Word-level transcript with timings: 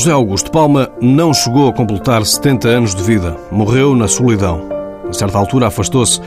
José 0.00 0.12
Augusto 0.12 0.50
Palma 0.50 0.88
não 0.98 1.34
chegou 1.34 1.68
a 1.68 1.74
completar 1.74 2.24
70 2.24 2.66
anos 2.66 2.94
de 2.94 3.02
vida. 3.02 3.36
Morreu 3.52 3.94
na 3.94 4.08
solidão. 4.08 4.66
A 5.06 5.12
certa 5.12 5.36
altura 5.36 5.66
afastou-se, 5.66 6.22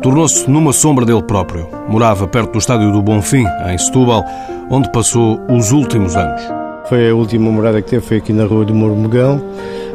tornou-se 0.00 0.48
numa 0.48 0.72
sombra 0.72 1.04
dele 1.04 1.24
próprio. 1.24 1.68
Morava 1.88 2.28
perto 2.28 2.52
do 2.52 2.58
estádio 2.60 2.92
do 2.92 3.02
Bonfim, 3.02 3.44
em 3.68 3.76
Setúbal, 3.78 4.24
onde 4.70 4.88
passou 4.92 5.40
os 5.50 5.72
últimos 5.72 6.14
anos. 6.14 6.40
Foi 6.88 7.10
a 7.10 7.14
última 7.16 7.50
morada 7.50 7.82
que 7.82 7.90
teve, 7.90 8.06
foi 8.06 8.18
aqui 8.18 8.32
na 8.32 8.44
rua 8.44 8.64
do 8.64 8.72
Mormogão. 8.72 9.42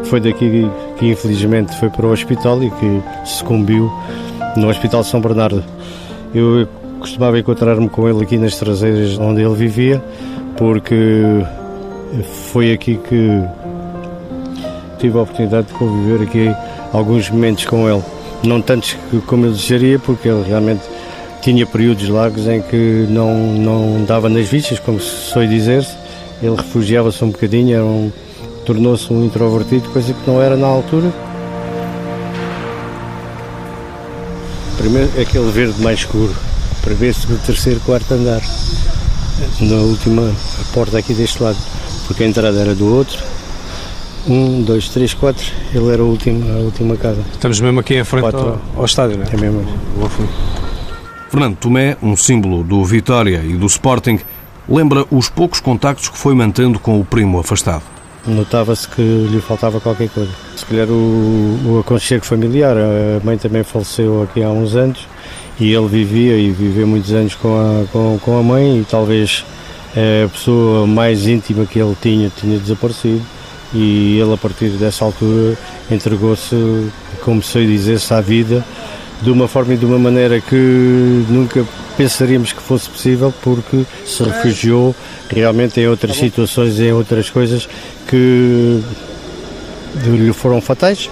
Foi 0.03 0.19
daqui 0.19 0.69
que 0.99 1.07
infelizmente 1.09 1.73
foi 1.79 1.89
para 1.89 2.07
o 2.07 2.11
hospital 2.11 2.61
e 2.61 2.69
que 2.69 3.01
sucumbiu 3.23 3.89
no 4.57 4.67
Hospital 4.67 5.05
São 5.05 5.21
Bernardo. 5.21 5.63
Eu 6.35 6.67
costumava 6.99 7.39
encontrar-me 7.39 7.87
com 7.87 8.09
ele 8.09 8.23
aqui 8.23 8.37
nas 8.37 8.57
traseiras 8.57 9.17
onde 9.17 9.41
ele 9.41 9.55
vivia, 9.55 10.03
porque 10.57 11.45
foi 12.51 12.73
aqui 12.73 12.97
que 12.97 13.41
tive 14.99 15.17
a 15.17 15.21
oportunidade 15.21 15.67
de 15.67 15.73
conviver 15.73 16.23
aqui 16.23 16.55
alguns 16.93 17.29
momentos 17.29 17.65
com 17.65 17.89
ele. 17.89 18.03
Não 18.43 18.61
tantos 18.61 18.97
como 19.27 19.45
eu 19.45 19.51
desejaria, 19.51 19.99
porque 19.99 20.27
ele 20.27 20.43
realmente 20.47 20.81
tinha 21.41 21.65
períodos 21.65 22.07
largos 22.09 22.47
em 22.47 22.61
que 22.61 23.07
não, 23.09 23.35
não 23.35 24.03
dava 24.05 24.29
nas 24.29 24.47
vistas, 24.47 24.79
como 24.79 24.99
se 24.99 25.31
soe 25.31 25.47
dizer-se. 25.47 25.95
Ele 26.41 26.55
refugiava-se 26.55 27.23
um 27.23 27.29
bocadinho, 27.29 27.83
um, 27.85 28.11
tornou-se 28.65 29.11
um 29.13 29.23
introvertido, 29.23 29.89
coisa 29.89 30.13
que 30.13 30.29
não 30.29 30.41
era 30.41 30.55
na 30.55 30.67
altura. 30.67 31.11
Primeiro, 34.77 35.09
aquele 35.21 35.51
verde 35.51 35.79
mais 35.81 35.99
escuro, 35.99 36.35
para 36.81 36.93
ver-se 36.95 37.31
no 37.31 37.37
terceiro, 37.37 37.79
quarto 37.81 38.11
andar, 38.15 38.41
na 39.59 39.75
última 39.75 40.31
porta 40.73 40.97
aqui 40.97 41.13
deste 41.13 41.41
lado 41.41 41.57
porque 42.11 42.25
a 42.25 42.27
entrada 42.27 42.59
era 42.59 42.75
do 42.75 42.93
outro. 42.93 43.17
Um, 44.27 44.61
dois, 44.61 44.89
três, 44.89 45.13
quatro, 45.13 45.43
ele 45.73 45.89
era 45.91 46.01
a 46.01 46.05
última, 46.05 46.45
a 46.53 46.59
última 46.59 46.95
casa. 46.95 47.21
Estamos 47.31 47.59
mesmo 47.59 47.79
aqui 47.79 47.95
em 47.95 48.03
frente 48.03 48.35
ao, 48.35 48.61
ao, 48.75 48.85
estádio, 48.85 49.17
não 49.17 49.25
é? 49.25 49.29
É 49.33 49.37
mesmo. 49.37 49.65
Fernando 51.29 51.55
Tomé, 51.55 51.97
um 52.03 52.15
símbolo 52.15 52.63
do 52.63 52.83
Vitória 52.83 53.41
e 53.43 53.55
do 53.55 53.65
Sporting, 53.65 54.19
lembra 54.69 55.05
os 55.09 55.29
poucos 55.29 55.59
contactos 55.59 56.09
que 56.09 56.17
foi 56.17 56.35
mantendo 56.35 56.77
com 56.77 56.99
o 56.99 57.05
primo 57.05 57.39
afastado. 57.39 57.83
Notava-se 58.27 58.87
que 58.89 59.01
lhe 59.01 59.41
faltava 59.41 59.79
qualquer 59.79 60.09
coisa. 60.09 60.31
Se 60.55 60.65
calhar 60.65 60.87
o, 60.89 61.59
o 61.65 61.79
aconchego 61.79 62.23
familiar, 62.23 62.75
a 62.77 63.25
mãe 63.25 63.37
também 63.37 63.63
faleceu 63.63 64.21
aqui 64.21 64.43
há 64.43 64.49
uns 64.49 64.75
anos 64.75 65.07
e 65.59 65.73
ele 65.73 65.87
vivia 65.87 66.37
e 66.37 66.51
viveu 66.51 66.85
muitos 66.85 67.11
anos 67.11 67.33
com 67.33 67.55
a, 67.55 67.85
com, 67.91 68.19
com 68.21 68.37
a 68.37 68.43
mãe 68.43 68.81
e 68.81 68.85
talvez 68.85 69.43
a 69.95 70.29
pessoa 70.29 70.87
mais 70.87 71.27
íntima 71.27 71.65
que 71.65 71.79
ele 71.79 71.95
tinha 72.01 72.29
tinha 72.29 72.57
desaparecido 72.57 73.21
e 73.73 74.19
ele 74.19 74.33
a 74.33 74.37
partir 74.37 74.69
dessa 74.71 75.05
altura 75.05 75.57
entregou-se, 75.89 76.55
como 77.23 77.41
sei 77.41 77.67
dizer-se, 77.67 78.13
à 78.13 78.21
vida 78.21 78.65
de 79.21 79.29
uma 79.29 79.47
forma 79.47 79.73
e 79.73 79.77
de 79.77 79.85
uma 79.85 79.99
maneira 79.99 80.41
que 80.41 81.25
nunca 81.29 81.65
pensaríamos 81.95 82.51
que 82.51 82.61
fosse 82.61 82.89
possível 82.89 83.33
porque 83.41 83.85
se 84.05 84.23
refugiou 84.23 84.95
realmente 85.29 85.79
em 85.79 85.87
outras 85.87 86.17
situações, 86.17 86.79
em 86.79 86.91
outras 86.91 87.29
coisas 87.29 87.69
que 88.07 88.81
lhe 90.05 90.33
foram 90.33 90.59
fatais. 90.59 91.09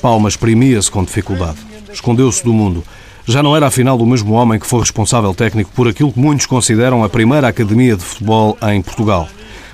Palma 0.00 0.28
exprimia-se 0.28 0.90
com 0.90 1.04
dificuldade, 1.04 1.58
escondeu-se 1.92 2.44
do 2.44 2.52
mundo 2.52 2.84
já 3.26 3.42
não 3.42 3.56
era 3.56 3.66
afinal 3.66 3.98
o 3.98 4.06
mesmo 4.06 4.34
homem 4.34 4.58
que 4.58 4.66
foi 4.66 4.80
responsável 4.80 5.34
técnico 5.34 5.70
por 5.74 5.88
aquilo 5.88 6.12
que 6.12 6.18
muitos 6.18 6.46
consideram 6.46 7.04
a 7.04 7.08
primeira 7.08 7.48
academia 7.48 7.96
de 7.96 8.02
futebol 8.02 8.56
em 8.62 8.80
Portugal, 8.82 9.28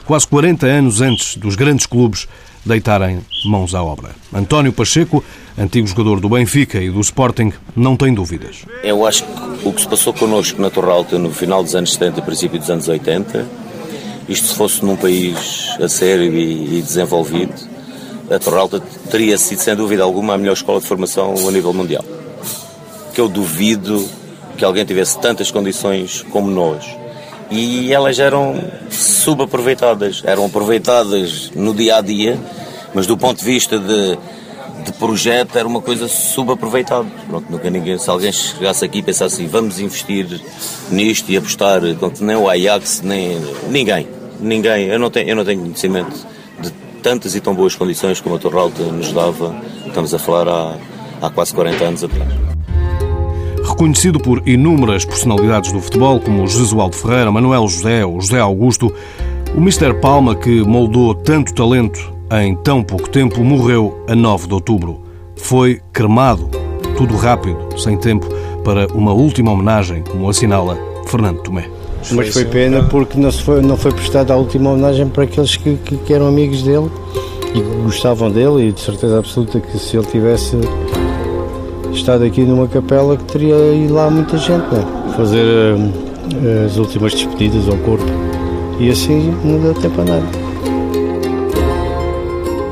quase 0.04 0.26
40 0.26 0.66
anos 0.66 1.00
antes 1.00 1.36
dos 1.36 1.54
grandes 1.56 1.86
clubes 1.86 2.28
deitarem 2.64 3.20
mãos 3.44 3.74
à 3.74 3.82
obra. 3.82 4.10
António 4.34 4.72
Pacheco, 4.72 5.22
antigo 5.56 5.86
jogador 5.86 6.20
do 6.20 6.28
Benfica 6.28 6.80
e 6.80 6.90
do 6.90 7.00
Sporting, 7.00 7.52
não 7.76 7.96
tem 7.96 8.12
dúvidas. 8.12 8.64
Eu 8.82 9.06
acho 9.06 9.24
que 9.24 9.68
o 9.68 9.72
que 9.72 9.80
se 9.80 9.88
passou 9.88 10.12
connosco 10.12 10.60
na 10.60 10.68
Torralta 10.68 11.16
no 11.18 11.30
final 11.30 11.62
dos 11.62 11.74
anos 11.76 11.92
70 11.92 12.18
e 12.18 12.22
princípio 12.22 12.58
dos 12.58 12.68
anos 12.68 12.88
80, 12.88 13.46
isto 14.28 14.48
se 14.48 14.54
fosse 14.54 14.84
num 14.84 14.96
país 14.96 15.68
a 15.80 15.88
sério 15.88 16.34
e 16.34 16.82
desenvolvido, 16.82 17.54
a 18.28 18.38
Torralta 18.40 18.80
teria 19.08 19.38
sido, 19.38 19.60
sem 19.60 19.76
dúvida 19.76 20.02
alguma, 20.02 20.34
a 20.34 20.38
melhor 20.38 20.54
escola 20.54 20.80
de 20.80 20.86
formação 20.86 21.34
a 21.48 21.52
nível 21.52 21.72
mundial 21.72 22.04
que 23.16 23.20
eu 23.22 23.30
duvido 23.30 24.06
que 24.58 24.64
alguém 24.64 24.84
tivesse 24.84 25.18
tantas 25.18 25.50
condições 25.50 26.20
como 26.30 26.50
nós. 26.50 26.84
E 27.50 27.90
elas 27.90 28.18
eram 28.18 28.62
subaproveitadas, 28.90 30.22
eram 30.26 30.44
aproveitadas 30.44 31.50
no 31.54 31.72
dia 31.72 31.96
a 31.96 32.02
dia, 32.02 32.38
mas 32.92 33.06
do 33.06 33.16
ponto 33.16 33.38
de 33.38 33.44
vista 33.46 33.78
de, 33.78 34.18
de 34.84 34.92
projeto 34.98 35.56
era 35.56 35.66
uma 35.66 35.80
coisa 35.80 36.06
subaproveitada. 36.08 37.06
Pronto, 37.26 37.50
nunca 37.50 37.70
ninguém, 37.70 37.96
se 37.96 38.10
alguém 38.10 38.30
chegasse 38.30 38.84
aqui 38.84 38.98
e 38.98 39.02
pensasse 39.02 39.36
assim, 39.36 39.46
vamos 39.46 39.80
investir 39.80 40.38
nisto 40.90 41.32
e 41.32 41.38
apostar, 41.38 41.80
pronto, 41.98 42.22
nem 42.22 42.36
o 42.36 42.50
Ajax, 42.50 43.00
nem 43.00 43.40
ninguém, 43.70 44.06
ninguém, 44.38 44.88
eu 44.88 44.98
não 44.98 45.10
tenho, 45.10 45.30
eu 45.30 45.36
não 45.36 45.44
tenho 45.44 45.62
conhecimento 45.62 46.14
de 46.60 46.70
tantas 47.02 47.34
e 47.34 47.40
tão 47.40 47.54
boas 47.54 47.74
condições 47.74 48.20
como 48.20 48.34
a 48.34 48.38
Torralta 48.38 48.82
nos 48.82 49.10
dava, 49.10 49.58
estamos 49.86 50.12
a 50.12 50.18
falar 50.18 50.46
há, 50.46 50.76
há 51.22 51.30
quase 51.30 51.54
40 51.54 51.82
anos 51.82 52.04
atrás. 52.04 52.55
Reconhecido 53.76 54.18
por 54.18 54.42
inúmeras 54.48 55.04
personalidades 55.04 55.70
do 55.70 55.82
futebol, 55.82 56.18
como 56.18 56.48
Jesualdo 56.48 56.96
Ferreira, 56.96 57.30
Manuel 57.30 57.68
José 57.68 58.06
ou 58.06 58.18
José 58.22 58.40
Augusto, 58.40 58.90
o 59.54 59.58
Mr. 59.58 59.92
Palma, 60.00 60.34
que 60.34 60.62
moldou 60.62 61.14
tanto 61.14 61.52
talento 61.52 62.10
em 62.40 62.56
tão 62.56 62.82
pouco 62.82 63.06
tempo, 63.06 63.44
morreu 63.44 64.02
a 64.08 64.16
9 64.16 64.48
de 64.48 64.54
outubro. 64.54 65.02
Foi 65.36 65.78
cremado, 65.92 66.48
tudo 66.96 67.16
rápido, 67.16 67.58
sem 67.78 67.98
tempo, 67.98 68.26
para 68.64 68.86
uma 68.94 69.12
última 69.12 69.52
homenagem, 69.52 70.02
como 70.10 70.30
assinala 70.30 70.78
Fernando 71.06 71.42
Tomé. 71.42 71.68
Mas 72.12 72.32
foi 72.32 72.46
pena 72.46 72.82
porque 72.84 73.18
não, 73.18 73.30
foi, 73.30 73.60
não 73.60 73.76
foi 73.76 73.92
prestada 73.92 74.32
a 74.32 74.38
última 74.38 74.70
homenagem 74.70 75.06
para 75.06 75.24
aqueles 75.24 75.54
que, 75.54 75.76
que, 75.84 75.98
que 75.98 76.14
eram 76.14 76.28
amigos 76.28 76.62
dele 76.62 76.90
e 77.54 77.60
que 77.60 77.82
gostavam 77.82 78.30
dele 78.30 78.68
e 78.68 78.72
de 78.72 78.80
certeza 78.80 79.18
absoluta 79.18 79.60
que 79.60 79.78
se 79.78 79.98
ele 79.98 80.06
tivesse 80.06 80.56
estado 81.96 82.24
aqui 82.24 82.42
numa 82.42 82.68
capela 82.68 83.16
que 83.16 83.24
teria 83.24 83.56
ido 83.74 83.94
lá 83.94 84.10
muita 84.10 84.36
gente, 84.36 84.64
né? 84.72 84.84
fazer 85.16 85.74
uh, 85.74 86.66
as 86.66 86.76
últimas 86.76 87.14
despedidas 87.14 87.68
ao 87.68 87.76
corpo. 87.78 88.04
E 88.78 88.90
assim 88.90 89.34
não 89.44 89.58
deu 89.58 89.74
tempo 89.74 90.00
a 90.02 90.04
nada. 90.04 90.46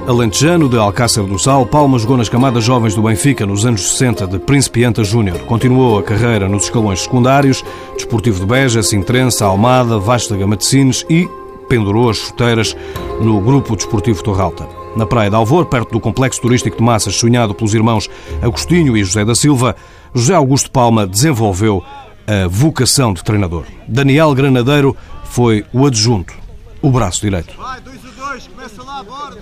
Alentejano 0.06 0.68
de 0.68 0.76
Alcácer 0.76 1.24
do 1.24 1.38
Sal, 1.38 1.64
Palma 1.64 1.98
jogou 1.98 2.18
nas 2.18 2.28
camadas 2.28 2.62
jovens 2.62 2.94
do 2.94 3.00
Benfica 3.00 3.46
nos 3.46 3.64
anos 3.64 3.92
60 3.92 4.26
de 4.26 4.38
Principianta 4.38 5.02
Júnior. 5.02 5.38
Continuou 5.46 5.98
a 5.98 6.02
carreira 6.02 6.46
nos 6.46 6.64
escalões 6.64 7.00
secundários, 7.00 7.64
Desportivo 7.94 8.40
de 8.40 8.46
Beja, 8.46 8.82
Sintrença, 8.82 9.46
Almada, 9.46 9.98
Vasta 9.98 10.36
Gama 10.36 10.58
de 10.58 10.66
Sines 10.66 11.06
e 11.08 11.26
pendurou 11.70 12.10
as 12.10 12.18
chuteiras 12.18 12.76
no 13.22 13.40
Grupo 13.40 13.74
Desportivo 13.74 14.22
Torralta. 14.22 14.83
Na 14.96 15.06
Praia 15.06 15.28
de 15.28 15.34
Alvor, 15.34 15.66
perto 15.66 15.90
do 15.90 16.00
complexo 16.00 16.40
turístico 16.40 16.76
de 16.76 16.82
massas 16.82 17.16
sonhado 17.16 17.54
pelos 17.54 17.74
irmãos 17.74 18.08
Agostinho 18.40 18.96
e 18.96 19.02
José 19.02 19.24
da 19.24 19.34
Silva, 19.34 19.74
José 20.14 20.34
Augusto 20.34 20.70
Palma 20.70 21.06
desenvolveu 21.06 21.82
a 22.26 22.46
vocação 22.48 23.12
de 23.12 23.22
treinador. 23.24 23.64
Daniel 23.88 24.32
Granadeiro 24.34 24.96
foi 25.24 25.64
o 25.72 25.84
adjunto, 25.84 26.32
o 26.80 26.90
braço 26.90 27.20
direito. 27.22 27.54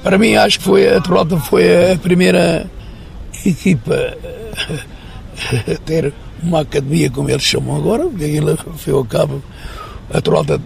Para 0.02 0.16
mim, 0.16 0.34
acho 0.34 0.58
que 0.58 0.64
foi 0.64 0.88
a 0.88 1.00
Trota 1.00 1.36
foi 1.38 1.92
a 1.92 1.98
primeira 1.98 2.70
equipa 3.44 4.16
a 5.70 5.78
ter 5.84 6.14
uma 6.42 6.60
academia, 6.60 7.10
como 7.10 7.28
eles 7.28 7.42
chamam 7.42 7.76
agora, 7.76 8.04
porque 8.04 8.24
aquilo 8.24 8.56
foi 8.76 8.92
ao 8.94 9.04
cabo. 9.04 9.42
A 10.12 10.20
Trota 10.20 10.60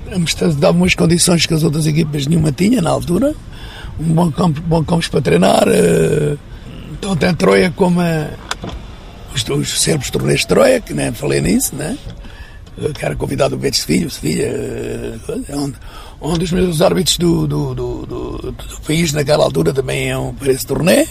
dava 0.59 0.77
umas 0.77 0.95
condições 0.95 1.45
que 1.45 1.55
as 1.55 1.65
outras 1.65 1.87
equipas 1.87 2.27
nenhuma 2.27 2.53
tinha 2.53 2.81
na 2.81 2.91
altura 2.91 3.35
um 3.99 4.15
bom 4.15 4.31
campo, 4.31 4.61
bom 4.63 4.85
campos 4.85 5.09
para 5.09 5.21
treinar, 5.21 5.65
uh, 5.69 6.39
tanto 7.01 7.27
em 7.27 7.35
Troia 7.35 7.73
como 7.75 8.01
os, 9.35 9.49
os 9.49 9.83
cérebros 9.83 10.11
torneios 10.11 10.41
de 10.41 10.47
Troia, 10.47 10.81
que 10.81 10.95
nem 10.95 11.13
falei 11.13 11.41
nisso, 11.41 11.75
né? 11.75 11.97
Que 12.95 13.05
era 13.05 13.17
convidado 13.17 13.55
o 13.55 13.59
Betis 13.59 13.85
Filho, 13.85 14.11
Sevilha, 14.11 14.53
onde, 15.55 15.77
onde 16.21 16.45
os 16.45 16.53
meus 16.53 16.83
árbitros 16.83 17.17
do, 17.17 17.47
do, 17.47 17.75
do, 17.75 18.07
do, 18.07 18.53
do 18.53 18.81
país 18.87 19.13
naquela 19.13 19.45
altura 19.45 19.73
também 19.73 20.09
iam 20.09 20.35
para 20.35 20.53
esse 20.53 20.67
torneio. 20.67 21.09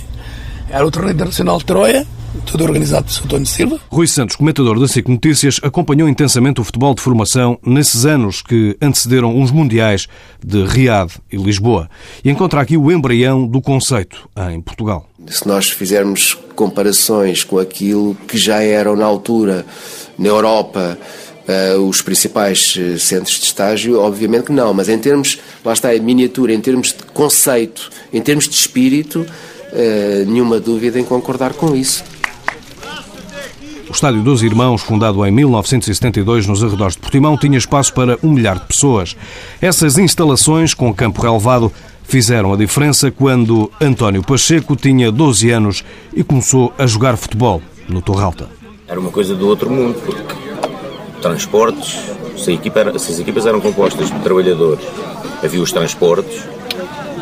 Era 0.69 0.85
o 0.85 0.91
torneio 0.91 1.15
internacional 1.15 1.57
de 1.57 1.65
Troia, 1.65 2.05
tudo 2.45 2.63
organizado 2.63 3.05
por 3.05 3.25
António 3.25 3.45
Silva. 3.45 3.79
Rui 3.89 4.07
Santos, 4.07 4.35
comentador 4.35 4.79
da 4.79 4.87
SIC 4.87 5.07
Notícias, 5.07 5.59
acompanhou 5.63 6.09
intensamente 6.09 6.61
o 6.61 6.63
futebol 6.63 6.93
de 6.93 7.01
formação 7.01 7.59
nesses 7.65 8.05
anos 8.05 8.41
que 8.41 8.77
antecederam 8.81 9.35
uns 9.35 9.51
mundiais 9.51 10.07
de 10.43 10.63
Riad 10.63 11.11
e 11.31 11.37
Lisboa 11.37 11.89
e 12.23 12.29
encontra 12.29 12.61
aqui 12.61 12.77
o 12.77 12.91
embrião 12.91 13.47
do 13.47 13.61
conceito 13.61 14.29
em 14.51 14.61
Portugal. 14.61 15.09
Se 15.27 15.47
nós 15.47 15.69
fizermos 15.69 16.37
comparações 16.55 17.43
com 17.43 17.57
aquilo 17.57 18.15
que 18.27 18.37
já 18.37 18.61
eram 18.61 18.95
na 18.95 19.05
altura 19.05 19.65
na 20.17 20.27
Europa 20.27 20.97
uh, 21.47 21.81
os 21.81 22.01
principais 22.01 22.75
uh, 22.75 22.99
centros 22.99 23.39
de 23.39 23.45
estágio? 23.45 23.99
Obviamente 23.99 24.45
que 24.45 24.51
não, 24.51 24.73
mas 24.73 24.89
em 24.89 24.97
termos, 24.97 25.39
lá 25.63 25.73
está, 25.73 25.95
em 25.95 25.99
miniatura, 25.99 26.53
em 26.53 26.61
termos 26.61 26.89
de 26.89 27.03
conceito, 27.13 27.89
em 28.11 28.21
termos 28.21 28.47
de 28.47 28.55
espírito, 28.55 29.21
uh, 29.21 30.25
nenhuma 30.25 30.59
dúvida 30.59 30.99
em 30.99 31.03
concordar 31.03 31.53
com 31.53 31.75
isso. 31.75 32.03
O 33.95 33.97
Estádio 33.97 34.23
dos 34.23 34.43
Irmãos, 34.43 34.81
fundado 34.81 35.25
em 35.25 35.31
1972 35.31 36.45
nos 36.47 36.61
arredores 36.61 36.95
de 36.95 36.99
Portimão, 36.99 37.37
tinha 37.37 37.57
espaço 37.57 37.93
para 37.93 38.19
um 38.21 38.29
milhar 38.29 38.59
de 38.59 38.65
pessoas. 38.65 39.15
Essas 39.61 39.97
instalações, 39.97 40.73
com 40.73 40.93
campo 40.93 41.21
relevado, 41.21 41.71
fizeram 42.03 42.51
a 42.51 42.57
diferença 42.57 43.09
quando 43.09 43.71
António 43.79 44.21
Pacheco 44.21 44.75
tinha 44.75 45.09
12 45.09 45.49
anos 45.49 45.85
e 46.13 46.25
começou 46.25 46.73
a 46.77 46.85
jogar 46.85 47.15
futebol 47.15 47.61
no 47.87 48.01
Torralta. 48.01 48.49
Era 48.85 48.99
uma 48.99 49.11
coisa 49.11 49.33
do 49.33 49.47
outro 49.47 49.69
mundo, 49.69 49.95
porque 50.05 50.21
transportes, 51.21 51.97
se, 52.37 52.51
equipa 52.51 52.81
era, 52.81 52.99
se 52.99 53.13
as 53.13 53.19
equipas 53.19 53.45
eram 53.45 53.61
compostas 53.61 54.11
de 54.11 54.19
trabalhadores, 54.19 54.85
havia 55.41 55.61
os 55.61 55.71
transportes, 55.71 56.43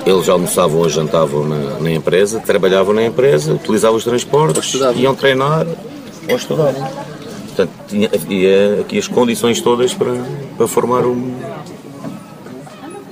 eles 0.08 0.28
almoçavam 0.28 0.80
ou 0.80 0.90
jantavam 0.90 1.48
na, 1.48 1.80
na 1.80 1.92
empresa, 1.92 2.40
trabalhavam 2.40 2.96
na 2.96 3.06
empresa, 3.06 3.54
utilizavam 3.54 3.96
os 3.96 4.04
transportes, 4.04 4.74
iam 4.96 5.14
treinar 5.14 5.68
ou 6.30 6.36
estudavam. 6.36 6.90
Portanto, 7.48 7.72
tinha, 7.88 8.10
havia 8.14 8.82
aqui 8.82 8.98
as 8.98 9.08
condições 9.08 9.62
todas 9.62 9.94
para, 9.94 10.14
para 10.58 10.68
formar 10.68 11.06
um, 11.06 11.32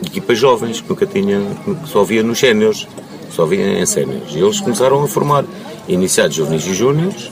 equipas 0.05 0.37
jovens, 0.37 0.81
que 0.81 0.89
nunca 0.89 1.05
tinha, 1.05 1.39
que 1.63 1.89
só 1.89 2.03
via 2.03 2.23
nos 2.23 2.39
séniores, 2.39 2.87
só 3.29 3.45
via 3.45 3.79
em 3.79 3.85
séniores. 3.85 4.33
E 4.33 4.39
eles 4.39 4.59
começaram 4.59 5.03
a 5.03 5.07
formar 5.07 5.45
iniciados 5.87 6.35
juvenis 6.35 6.65
e 6.65 6.73
júniores, 6.73 7.31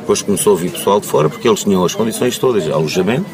depois 0.00 0.22
começou 0.22 0.54
a 0.54 0.58
vir 0.58 0.72
pessoal 0.72 1.00
de 1.00 1.06
fora, 1.06 1.28
porque 1.28 1.46
eles 1.46 1.62
tinham 1.62 1.84
as 1.84 1.94
condições 1.94 2.38
todas, 2.38 2.68
alojamento, 2.68 3.28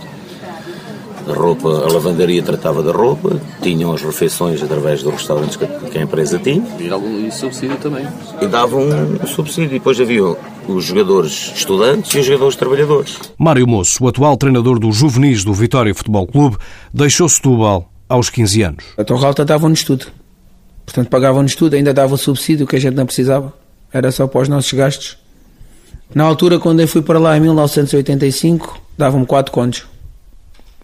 a 1.26 1.32
roupa, 1.32 1.68
a 1.68 1.92
lavandaria 1.92 2.42
tratava 2.42 2.82
da 2.82 2.92
roupa, 2.92 3.40
tinham 3.62 3.92
as 3.92 4.02
refeições 4.02 4.62
através 4.62 5.02
dos 5.02 5.14
restaurantes 5.14 5.56
que 5.56 5.98
a 5.98 6.02
empresa 6.02 6.38
tinha. 6.38 6.66
E 6.78 6.90
algum 6.90 7.30
subsídio 7.30 7.78
também. 7.78 8.06
E 8.42 8.46
davam 8.46 8.82
um 8.82 9.26
subsídio. 9.26 9.76
E 9.76 9.78
depois 9.78 9.98
havia 9.98 10.36
os 10.68 10.84
jogadores 10.84 11.52
estudantes 11.54 12.14
e 12.14 12.18
os 12.18 12.26
jogadores 12.26 12.56
trabalhadores. 12.56 13.18
Mário 13.38 13.66
Moço, 13.66 14.02
o 14.02 14.08
atual 14.08 14.36
treinador 14.36 14.78
do 14.78 14.90
Juvenis 14.92 15.44
do 15.44 15.52
Vitória 15.52 15.94
Futebol 15.94 16.26
Clube, 16.26 16.56
deixou 16.92 17.28
Setúbal 17.28 17.90
aos 18.08 18.30
15 18.30 18.62
anos. 18.62 18.84
A 18.96 19.04
Torralta 19.04 19.44
dava-nos 19.44 19.82
tudo. 19.82 20.06
Portanto, 20.84 21.08
pagavam-nos 21.08 21.54
tudo, 21.54 21.74
ainda 21.74 21.94
dava 21.94 22.14
o 22.14 22.18
subsídio 22.18 22.66
que 22.66 22.76
a 22.76 22.78
gente 22.78 22.94
não 22.94 23.06
precisava. 23.06 23.52
Era 23.92 24.10
só 24.12 24.26
para 24.26 24.42
os 24.42 24.48
nossos 24.48 24.72
gastos. 24.72 25.16
Na 26.14 26.24
altura, 26.24 26.58
quando 26.58 26.80
eu 26.80 26.88
fui 26.88 27.02
para 27.02 27.18
lá 27.18 27.36
em 27.36 27.40
1985, 27.40 28.80
davam-me 28.96 29.26
4 29.26 29.52
contos. 29.52 29.86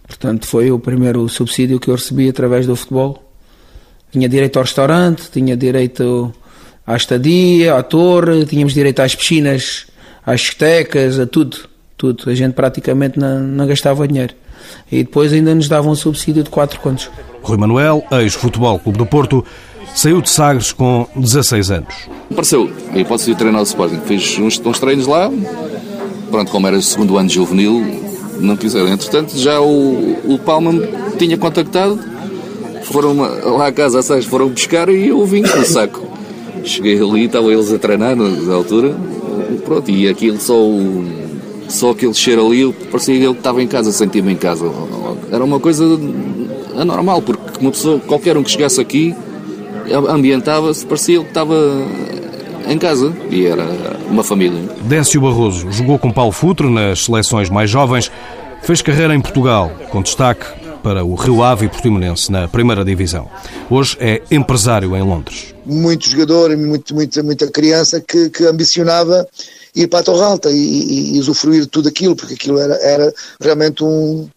Portanto, 0.07 0.45
foi 0.45 0.71
o 0.71 0.79
primeiro 0.79 1.27
subsídio 1.29 1.79
que 1.79 1.89
eu 1.89 1.95
recebi 1.95 2.27
através 2.27 2.65
do 2.65 2.75
futebol. 2.75 3.23
Tinha 4.11 4.27
direito 4.27 4.57
ao 4.57 4.63
restaurante, 4.63 5.29
tinha 5.31 5.55
direito 5.55 6.33
à 6.91 6.97
estadia, 6.97 7.75
à 7.75 7.83
torre, 7.83 8.45
tínhamos 8.45 8.73
direito 8.73 9.01
às 9.01 9.15
piscinas, 9.15 9.85
às 10.25 10.41
discotecas, 10.41 11.19
a 11.19 11.25
tudo. 11.25 11.69
Tudo. 11.97 12.29
A 12.29 12.33
gente 12.33 12.53
praticamente 12.53 13.19
não, 13.19 13.39
não 13.39 13.67
gastava 13.67 14.07
dinheiro. 14.07 14.33
E 14.91 15.03
depois 15.03 15.31
ainda 15.31 15.53
nos 15.53 15.67
davam 15.67 15.91
um 15.91 15.95
subsídio 15.95 16.43
de 16.43 16.49
4 16.49 16.79
contos. 16.79 17.09
Rui 17.43 17.57
Manuel, 17.57 18.03
ex-Futebol 18.11 18.79
Clube 18.79 18.97
do 18.97 19.05
Porto, 19.05 19.45
saiu 19.95 20.21
de 20.21 20.29
Sagres 20.29 20.71
com 20.71 21.07
16 21.15 21.71
anos. 21.71 21.93
Apareceu 22.29 22.71
a 22.93 22.97
hipótese 22.97 23.31
de 23.31 23.37
treinar 23.37 23.61
o 23.61 23.63
Sporting. 23.63 24.01
Fiz 24.05 24.37
uns, 24.39 24.59
uns 24.59 24.79
treinos 24.79 25.07
lá. 25.07 25.31
Pronto, 26.29 26.51
como 26.51 26.67
era 26.67 26.77
o 26.77 26.81
segundo 26.81 27.17
ano 27.17 27.27
de 27.27 27.35
juvenil, 27.35 27.85
não 28.39 28.57
quiseram. 28.57 28.87
Entretanto, 28.87 29.37
já 29.37 29.61
o, 29.61 30.33
o 30.33 30.39
Palma 30.39 30.71
me 30.71 30.87
tinha 31.17 31.37
contactado. 31.37 31.99
Foram 32.85 33.15
lá 33.15 33.67
à 33.67 33.71
casa 33.71 33.99
a 33.99 34.03
Sagres, 34.03 34.25
foram 34.25 34.49
buscar 34.49 34.89
e 34.89 35.09
eu 35.09 35.25
vim 35.25 35.43
com 35.43 35.59
o 35.59 35.65
saco. 35.65 36.10
Cheguei 36.63 37.01
ali, 37.01 37.25
estavam 37.25 37.51
eles 37.51 37.71
a 37.71 37.79
treinar 37.79 38.15
na 38.15 38.53
altura. 38.53 38.95
Pronto, 39.65 39.89
e 39.89 40.07
aquilo 40.07 40.39
só 40.39 40.55
o 40.55 41.05
só 41.71 41.91
aquele 41.91 42.13
cheiro 42.13 42.45
ali, 42.45 42.71
parecia 42.91 43.17
que 43.17 43.23
ele 43.23 43.31
estava 43.31 43.63
em 43.63 43.67
casa, 43.67 43.91
sentia-me 43.91 44.33
em 44.33 44.35
casa. 44.35 44.69
Era 45.31 45.43
uma 45.43 45.59
coisa 45.59 45.85
anormal, 46.77 47.21
porque 47.21 47.59
uma 47.59 47.71
pessoa, 47.71 47.99
qualquer 47.99 48.37
um 48.37 48.43
que 48.43 48.51
chegasse 48.51 48.79
aqui, 48.79 49.15
ambientava-se, 50.09 50.85
parecia 50.85 51.19
que 51.19 51.27
estava 51.27 51.55
em 52.67 52.77
casa 52.77 53.13
e 53.29 53.45
era 53.45 53.65
uma 54.09 54.23
família. 54.23 54.59
Décio 54.83 55.21
Barroso 55.21 55.71
jogou 55.71 55.97
com 55.97 56.11
Paulo 56.11 56.31
Futre 56.31 56.69
nas 56.69 57.05
seleções 57.05 57.49
mais 57.49 57.69
jovens, 57.69 58.11
fez 58.61 58.81
carreira 58.81 59.15
em 59.15 59.21
Portugal, 59.21 59.71
com 59.89 60.01
destaque 60.01 60.45
para 60.81 61.03
o 61.03 61.15
Rio 61.15 61.43
Ave 61.43 61.65
e 61.65 61.69
Portimonense 61.69 62.31
na 62.31 62.47
primeira 62.47 62.83
divisão. 62.83 63.29
Hoje 63.69 63.97
é 63.99 64.21
empresário 64.31 64.95
em 64.95 65.01
Londres. 65.01 65.53
Muito 65.65 66.09
jogador 66.09 66.51
e 66.51 66.55
muito, 66.55 66.93
muita, 66.95 67.51
criança 67.51 68.01
que, 68.01 68.29
que 68.29 68.45
ambicionava 68.45 69.27
ir 69.75 69.87
para 69.87 69.99
a 69.99 70.03
Torralta 70.03 70.51
e, 70.51 70.55
e, 70.55 71.15
e 71.15 71.19
usufruir 71.19 71.61
de 71.61 71.67
tudo 71.67 71.87
aquilo, 71.87 72.15
porque 72.15 72.33
aquilo 72.33 72.59
era, 72.59 72.75
era 72.75 73.13
realmente 73.39 73.83
um, 73.83 74.29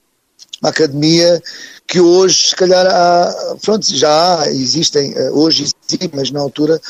uma 0.61 0.71
academia 0.71 1.43
que 1.87 2.01
hoje, 2.01 2.49
se 2.49 2.57
calhar, 2.57 2.87
há, 2.87 3.57
pronto, 3.63 3.87
já 3.95 4.41
há, 4.41 4.51
existem, 4.51 5.13
eh, 5.15 5.31
hoje 5.31 5.65
existem, 5.65 6.11
mas 6.15 6.31
na 6.31 6.41
altura 6.41 6.81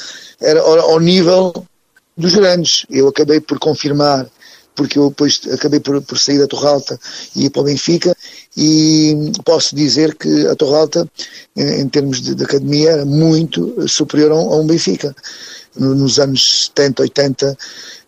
era 0.41 0.61
ao 0.61 1.01
nível 1.01 1.53
dos 2.17 2.35
grandes. 2.35 2.87
Eu 2.89 3.09
acabei 3.09 3.41
por 3.41 3.59
confirmar, 3.59 4.27
porque 4.75 4.99
eu 4.99 5.09
depois 5.09 5.41
acabei 5.53 5.81
por, 5.81 6.01
por 6.03 6.19
sair 6.19 6.39
da 6.39 6.47
Torralta 6.47 6.99
e 7.35 7.47
ir 7.47 7.51
para 7.51 7.63
o 7.63 7.65
Benfica, 7.65 8.17
e 8.57 9.33
posso 9.45 9.75
dizer 9.75 10.15
que 10.17 10.47
a 10.47 10.55
Torralta, 10.55 11.09
em, 11.57 11.89
termos 11.89 12.21
de, 12.21 12.35
de, 12.35 12.45
academia, 12.45 12.91
era 12.91 13.05
muito 13.05 13.89
superior 13.89 14.33
a 14.33 14.35
um, 14.37 14.53
a 14.53 14.57
um 14.57 14.67
Benfica. 14.67 15.15
Nos 15.77 16.21
anos 16.21 16.67
70, 16.67 17.03
80, 17.03 17.59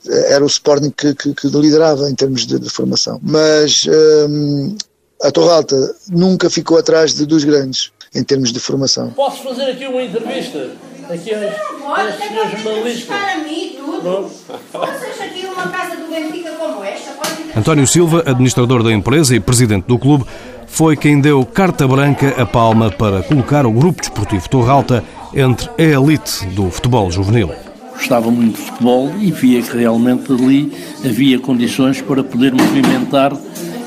eh, 0.09 0.33
era 0.35 0.45
o 0.45 0.47
Sporting 0.47 0.91
que, 0.91 1.15
que, 1.15 1.35
que 1.35 1.49
liderava 1.49 2.09
em 2.09 2.15
termos 2.15 2.47
de, 2.47 2.61
de 2.61 2.71
formação. 2.71 3.19
Mas 3.23 3.87
hum, 4.29 4.77
a 5.23 5.33
Torralta 5.33 5.77
nunca 6.09 6.49
ficou 6.49 6.79
atrás 6.79 7.15
de, 7.15 7.27
dos 7.27 7.43
grandes 7.43 7.91
em 8.15 8.23
termos 8.23 8.53
de 8.53 8.61
formação. 8.61 9.11
Posso 9.11 9.43
fazer 9.43 9.65
aqui 9.65 9.87
uma 9.87 10.03
entrevista? 10.03 10.71
Aqui 11.09 11.31
aos, 11.35 11.99
aos 11.99 12.15
senhores 12.17 12.63
jornalistas. 12.63 13.17
a 13.17 13.37
mim 13.39 13.77
tudo. 13.77 14.31
Vocês 14.73 15.21
aqui 15.21 15.47
uma 15.47 15.69
casa 15.69 15.97
do 15.97 16.11
Benfica 16.11 16.51
como 16.53 16.85
esta? 16.85 17.17
António 17.57 17.87
Silva, 17.87 18.23
administrador 18.27 18.83
da 18.83 18.93
empresa 18.93 19.35
e 19.35 19.41
presidente 19.41 19.87
do 19.87 19.99
clube, 19.99 20.25
foi 20.67 20.97
quem 20.97 21.21
deu 21.21 21.45
carta 21.47 21.87
branca 21.87 22.35
a 22.41 22.45
palma 22.45 22.91
para 22.91 23.23
colocar 23.23 23.65
o 23.67 23.73
grupo 23.73 24.01
desportivo 24.01 24.49
Torralta 24.49 25.05
entre 25.33 25.71
a 25.79 25.83
elite 25.83 26.47
do 26.47 26.71
futebol 26.71 27.11
juvenil 27.11 27.51
gostava 27.97 28.31
muito 28.31 28.57
de 28.57 28.63
futebol 28.63 29.11
e 29.19 29.33
via 29.33 29.63
que 29.63 29.77
realmente 29.77 30.31
ali 30.31 30.71
havia 31.05 31.39
condições 31.39 32.01
para 32.03 32.23
poder 32.23 32.53
movimentar 32.53 33.33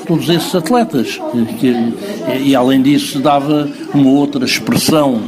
todos 0.08 0.28
esses 0.30 0.54
atletas. 0.56 1.20
E, 2.44 2.56
além 2.56 2.82
disso, 2.82 3.20
dava 3.20 3.70
uma 3.94 4.10
outra 4.10 4.44
expressão 4.44 5.22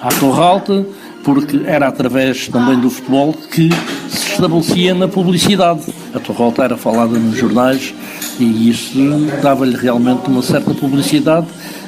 à 0.00 0.08
Torralta, 0.08 0.84
porque 1.24 1.62
era 1.66 1.88
através 1.88 2.46
também 2.48 2.78
do 2.78 2.90
futebol 2.90 3.32
que 3.32 3.70
se 4.08 4.32
estabelecia 4.32 4.94
na 4.94 5.08
publicidade. 5.08 5.82
A 6.14 6.20
Torralta 6.20 6.62
era 6.62 6.76
falada 6.76 7.18
nos 7.18 7.36
jornais 7.36 7.94
e 8.38 8.68
isso 8.68 8.98
dava-lhe 9.42 9.76
realmente 9.76 10.28
uma 10.28 10.42
certa 10.42 10.72
publicidade 10.74 11.46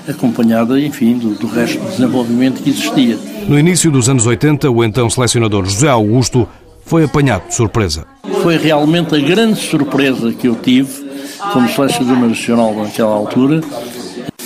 acompanhada, 0.09 0.81
enfim, 0.81 1.19
do, 1.19 1.31
do 1.35 1.47
resto 1.47 1.79
do 1.79 1.91
desenvolvimento 1.91 2.63
que 2.63 2.71
existia. 2.71 3.19
No 3.47 3.59
início 3.59 3.91
dos 3.91 4.09
anos 4.09 4.27
80, 4.27 4.71
o 4.71 4.83
então 4.83 5.11
selecionador 5.11 5.67
José 5.67 5.89
Augusto 5.89 6.49
foi 6.85 7.05
apanhado 7.05 7.49
de 7.49 7.55
surpresa. 7.55 8.07
Foi 8.43 8.57
realmente 8.57 9.15
a 9.15 9.19
grande 9.19 9.61
surpresa 9.61 10.33
que 10.33 10.49
eu 10.49 10.55
tive 10.55 11.07
como 11.53 11.69
selecionador 11.69 12.29
nacional 12.29 12.75
naquela 12.75 13.15
altura. 13.15 13.61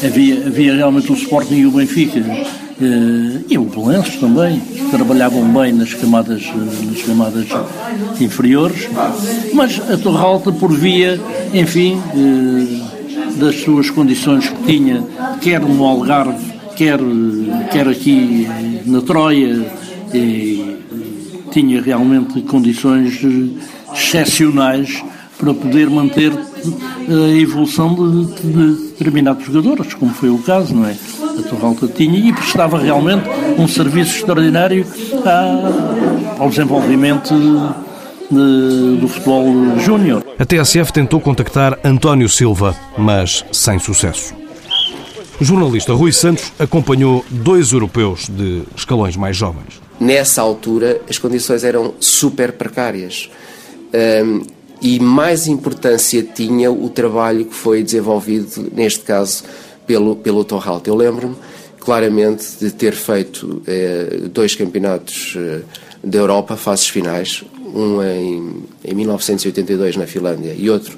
Havia, 0.02 0.46
havia 0.46 0.74
realmente 0.74 1.12
o 1.12 1.14
Sporting 1.14 1.56
e 1.56 1.66
o 1.66 1.70
Benfica 1.70 2.24
e 3.48 3.58
o 3.58 3.64
Belenços 3.64 4.16
também, 4.16 4.60
trabalhavam 4.90 5.44
bem 5.52 5.72
nas 5.72 5.92
camadas, 5.94 6.42
eh, 6.44 6.86
nas 6.86 7.02
camadas 7.02 7.46
inferiores, 8.20 8.88
mas 9.52 9.80
a 9.90 9.96
Torralta, 9.96 10.50
por 10.50 10.72
via, 10.72 11.20
enfim, 11.52 12.00
eh, 12.14 13.36
das 13.38 13.60
suas 13.62 13.90
condições 13.90 14.48
que 14.48 14.62
tinha, 14.64 15.04
quer 15.40 15.60
no 15.60 15.84
Algarve, 15.84 16.52
quer, 16.76 16.98
quer 17.70 17.88
aqui 17.88 18.48
na 18.86 19.00
Troia, 19.02 19.66
tinha 21.50 21.80
realmente 21.80 22.40
condições 22.42 23.20
excepcionais 23.92 25.02
para 25.38 25.54
poder 25.54 25.88
manter 25.88 26.32
a 26.32 27.28
evolução 27.36 27.94
de, 27.94 28.26
de, 28.42 28.89
determinados 29.00 29.46
jogadores, 29.46 29.94
como 29.94 30.12
foi 30.12 30.28
o 30.28 30.38
caso, 30.38 30.74
não 30.74 30.86
é? 30.86 30.94
A 31.38 31.42
Torralta 31.48 31.88
tinha 31.88 32.18
e 32.18 32.32
prestava 32.32 32.78
realmente 32.78 33.28
um 33.58 33.66
serviço 33.66 34.18
extraordinário 34.18 34.86
à, 35.24 36.38
ao 36.38 36.50
desenvolvimento 36.50 37.34
de, 38.30 39.00
do 39.00 39.08
futebol 39.08 39.78
júnior. 39.78 40.24
A 40.38 40.44
TSF 40.44 40.92
tentou 40.92 41.18
contactar 41.18 41.78
António 41.82 42.28
Silva, 42.28 42.76
mas 42.98 43.44
sem 43.50 43.78
sucesso. 43.78 44.34
O 45.40 45.44
jornalista 45.44 45.94
Rui 45.94 46.12
Santos 46.12 46.52
acompanhou 46.58 47.24
dois 47.30 47.72
europeus 47.72 48.28
de 48.28 48.62
escalões 48.76 49.16
mais 49.16 49.34
jovens. 49.34 49.80
Nessa 49.98 50.42
altura, 50.42 51.00
as 51.08 51.16
condições 51.16 51.64
eram 51.64 51.94
super 51.98 52.52
precárias. 52.52 53.30
Um, 54.24 54.42
e 54.80 54.98
mais 54.98 55.46
importância 55.46 56.22
tinha 56.22 56.70
o 56.70 56.88
trabalho 56.88 57.44
que 57.44 57.54
foi 57.54 57.82
desenvolvido, 57.82 58.70
neste 58.74 59.00
caso, 59.00 59.44
pelo, 59.86 60.16
pelo 60.16 60.44
Torralta. 60.44 60.88
Eu 60.88 60.94
lembro-me 60.96 61.36
claramente 61.78 62.44
de 62.58 62.70
ter 62.70 62.92
feito 62.92 63.62
eh, 63.66 64.28
dois 64.32 64.54
campeonatos 64.54 65.34
eh, 65.36 65.60
da 66.02 66.18
Europa, 66.18 66.56
fases 66.56 66.88
finais, 66.88 67.44
um 67.74 68.02
em, 68.02 68.62
em 68.84 68.94
1982 68.94 69.96
na 69.96 70.06
Finlândia 70.06 70.54
e 70.56 70.68
outro 70.70 70.96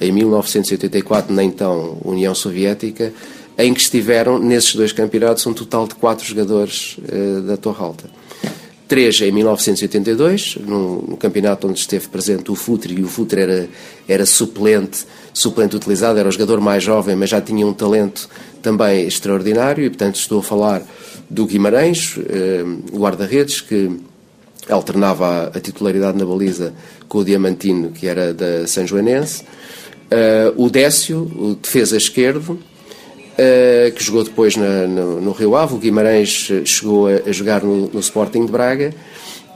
em 0.00 0.10
1984 0.10 1.32
na 1.32 1.44
então 1.44 1.98
União 2.04 2.34
Soviética, 2.34 3.12
em 3.56 3.72
que 3.72 3.80
estiveram 3.80 4.38
nesses 4.38 4.74
dois 4.74 4.92
campeonatos 4.92 5.46
um 5.46 5.54
total 5.54 5.86
de 5.86 5.94
quatro 5.94 6.24
jogadores 6.26 6.96
eh, 7.08 7.40
da 7.46 7.56
Torre 7.56 7.82
Alta. 7.82 8.21
Três 8.92 9.18
em 9.22 9.32
1982, 9.32 10.58
no, 10.66 11.16
campeonato 11.16 11.66
onde 11.66 11.78
esteve 11.78 12.08
presente 12.08 12.52
o 12.52 12.54
Futre, 12.54 12.92
e 12.92 13.02
o 13.02 13.08
Futre 13.08 13.40
era, 13.40 13.66
era 14.06 14.26
suplente, 14.26 15.06
suplente 15.32 15.74
utilizado, 15.74 16.18
era 16.18 16.28
o 16.28 16.30
jogador 16.30 16.60
mais 16.60 16.84
jovem, 16.84 17.16
mas 17.16 17.30
já 17.30 17.40
tinha 17.40 17.66
um 17.66 17.72
talento 17.72 18.28
também 18.60 19.06
extraordinário, 19.06 19.82
e 19.82 19.88
portanto 19.88 20.16
estou 20.16 20.40
a 20.40 20.42
falar 20.42 20.82
do 21.30 21.46
Guimarães, 21.46 22.18
eh, 22.28 22.64
guarda-redes, 22.92 23.62
que 23.62 23.98
alternava 24.68 25.50
a, 25.54 25.58
titularidade 25.58 26.18
na 26.18 26.26
baliza 26.26 26.74
com 27.08 27.16
o 27.16 27.24
Diamantino, 27.24 27.92
que 27.92 28.06
era 28.06 28.34
da 28.34 28.66
São 28.66 28.86
Joanense, 28.86 29.42
uh, 29.42 30.62
o 30.62 30.68
Décio, 30.68 31.22
o 31.34 31.54
defesa 31.54 31.96
esquerdo, 31.96 32.58
uh, 33.32 33.92
que 33.92 34.02
jogou 34.02 34.24
depois 34.24 34.56
na, 34.56 34.86
no, 34.86 35.20
no, 35.20 35.32
Rio 35.32 35.56
Ave, 35.56 35.74
o 35.74 35.78
Guimarães 35.78 36.50
chegou 36.64 37.08
a, 37.08 37.28
a 37.28 37.32
jogar 37.32 37.62
no, 37.62 37.88
no, 37.88 38.00
Sporting 38.00 38.46
de 38.46 38.52
Braga, 38.52 38.94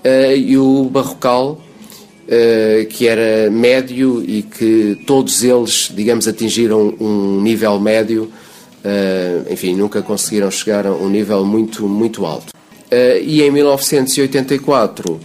uh, 0.04 0.37
e 0.37 0.56
o 0.56 0.85
Barrocal, 0.85 1.61
que 2.90 3.06
era 3.06 3.49
médio 3.52 4.21
e 4.26 4.42
que 4.42 5.00
todos 5.06 5.45
eles, 5.45 5.92
digamos, 5.95 6.26
atingiram 6.26 6.92
um 6.99 7.40
nível 7.40 7.78
médio, 7.78 8.33
enfim, 9.49 9.76
nunca 9.76 10.02
conseguiram 10.02 10.50
chegar 10.50 10.88
a 10.88 10.92
um 10.92 11.09
nível 11.09 11.45
muito, 11.45 11.87
muito 11.87 12.26
alto. 12.26 12.56
Uh, 12.87 13.18
e 13.21 13.42
em 13.42 13.50
1984, 13.50 15.12
uh, 15.12 15.21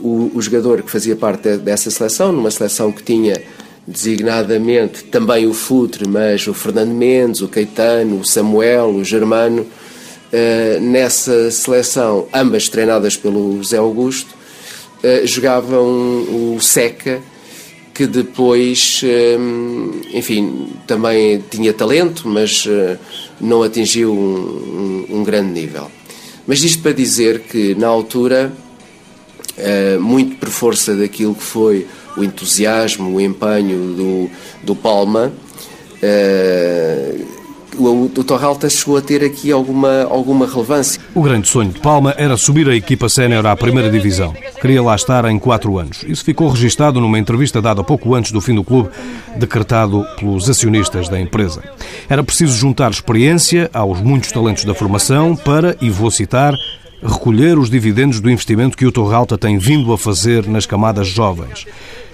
o, 0.00 0.32
o, 0.34 0.42
jogador 0.42 0.82
que 0.82 0.90
fazia 0.90 1.16
parte 1.16 1.56
dessa 1.56 1.90
seleção, 1.90 2.30
numa 2.30 2.50
seleção 2.50 2.92
que 2.92 3.02
tinha 3.02 3.40
designadamente 3.88 5.04
também 5.04 5.46
o 5.46 5.54
Futre, 5.54 6.06
mas 6.06 6.46
o 6.46 6.52
Fernando 6.52 6.92
Mendes, 6.92 7.40
o 7.40 7.48
Caetano, 7.48 8.20
o 8.20 8.24
Samuel, 8.24 8.90
o 8.90 9.02
Germano, 9.02 9.62
uh, 9.62 10.80
nessa 10.80 11.50
seleção, 11.50 12.28
ambas 12.32 12.68
treinadas 12.68 13.16
pelo 13.16 13.56
José 13.56 13.78
Augusto, 13.78 14.36
jogavam 15.24 15.86
o 15.86 16.58
Seca, 16.60 17.22
que 17.94 18.04
depois, 18.04 19.00
enfim, 20.12 20.70
também 20.88 21.40
tinha 21.48 21.72
talento, 21.72 22.26
mas 22.26 22.66
não 23.40 23.62
atingiu 23.62 24.12
um, 24.12 25.06
um, 25.08 25.18
um 25.18 25.24
grande 25.24 25.52
nível. 25.52 25.88
Mas 26.48 26.64
isto 26.64 26.82
para 26.82 26.90
dizer 26.90 27.42
que, 27.42 27.76
na 27.76 27.86
altura, 27.86 28.52
muito 30.00 30.34
por 30.34 30.48
força 30.48 30.96
daquilo 30.96 31.36
que 31.36 31.44
foi 31.44 31.86
o 32.18 32.24
entusiasmo, 32.24 33.16
o 33.16 33.20
empenho 33.20 33.94
do, 33.94 34.30
do 34.62 34.74
Palma, 34.74 35.32
uh, 36.02 37.38
o, 37.78 38.04
o 38.04 38.24
Torralta 38.24 38.68
chegou 38.68 38.96
a 38.96 39.00
ter 39.00 39.24
aqui 39.24 39.52
alguma, 39.52 40.02
alguma 40.04 40.46
relevância. 40.46 41.00
O 41.14 41.22
grande 41.22 41.48
sonho 41.48 41.70
de 41.70 41.80
Palma 41.80 42.14
era 42.18 42.36
subir 42.36 42.68
a 42.68 42.74
equipa 42.74 43.08
sénior 43.08 43.46
à 43.46 43.56
primeira 43.56 43.90
divisão. 43.90 44.34
Queria 44.60 44.82
lá 44.82 44.94
estar 44.94 45.24
em 45.26 45.38
quatro 45.38 45.78
anos. 45.78 46.04
Isso 46.06 46.24
ficou 46.24 46.48
registado 46.48 47.00
numa 47.00 47.18
entrevista 47.18 47.62
dada 47.62 47.84
pouco 47.84 48.14
antes 48.14 48.32
do 48.32 48.40
fim 48.40 48.54
do 48.54 48.64
clube, 48.64 48.90
decretado 49.36 50.04
pelos 50.18 50.48
acionistas 50.50 51.08
da 51.08 51.20
empresa. 51.20 51.62
Era 52.08 52.24
preciso 52.24 52.56
juntar 52.56 52.90
experiência 52.90 53.70
aos 53.72 54.00
muitos 54.00 54.32
talentos 54.32 54.64
da 54.64 54.74
formação 54.74 55.36
para, 55.36 55.76
e 55.80 55.88
vou 55.88 56.10
citar, 56.10 56.54
recolher 57.02 57.58
os 57.58 57.70
dividendos 57.70 58.20
do 58.20 58.30
investimento 58.30 58.76
que 58.76 58.86
o 58.86 58.92
Torralta 58.92 59.38
tem 59.38 59.56
vindo 59.56 59.92
a 59.92 59.98
fazer 59.98 60.46
nas 60.46 60.66
camadas 60.66 61.06
jovens. 61.06 61.64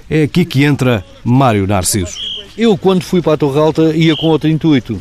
É 0.09 0.25
aqui 0.25 0.45
que 0.45 0.65
entra 0.65 1.05
Mário 1.25 1.67
Narciso. 1.67 2.19
Eu, 2.57 2.77
quando 2.77 3.03
fui 3.03 3.21
para 3.21 3.35
a 3.35 3.37
Torralta, 3.37 3.97
ia 3.97 4.15
com 4.17 4.27
outro 4.27 4.49
intuito 4.49 5.01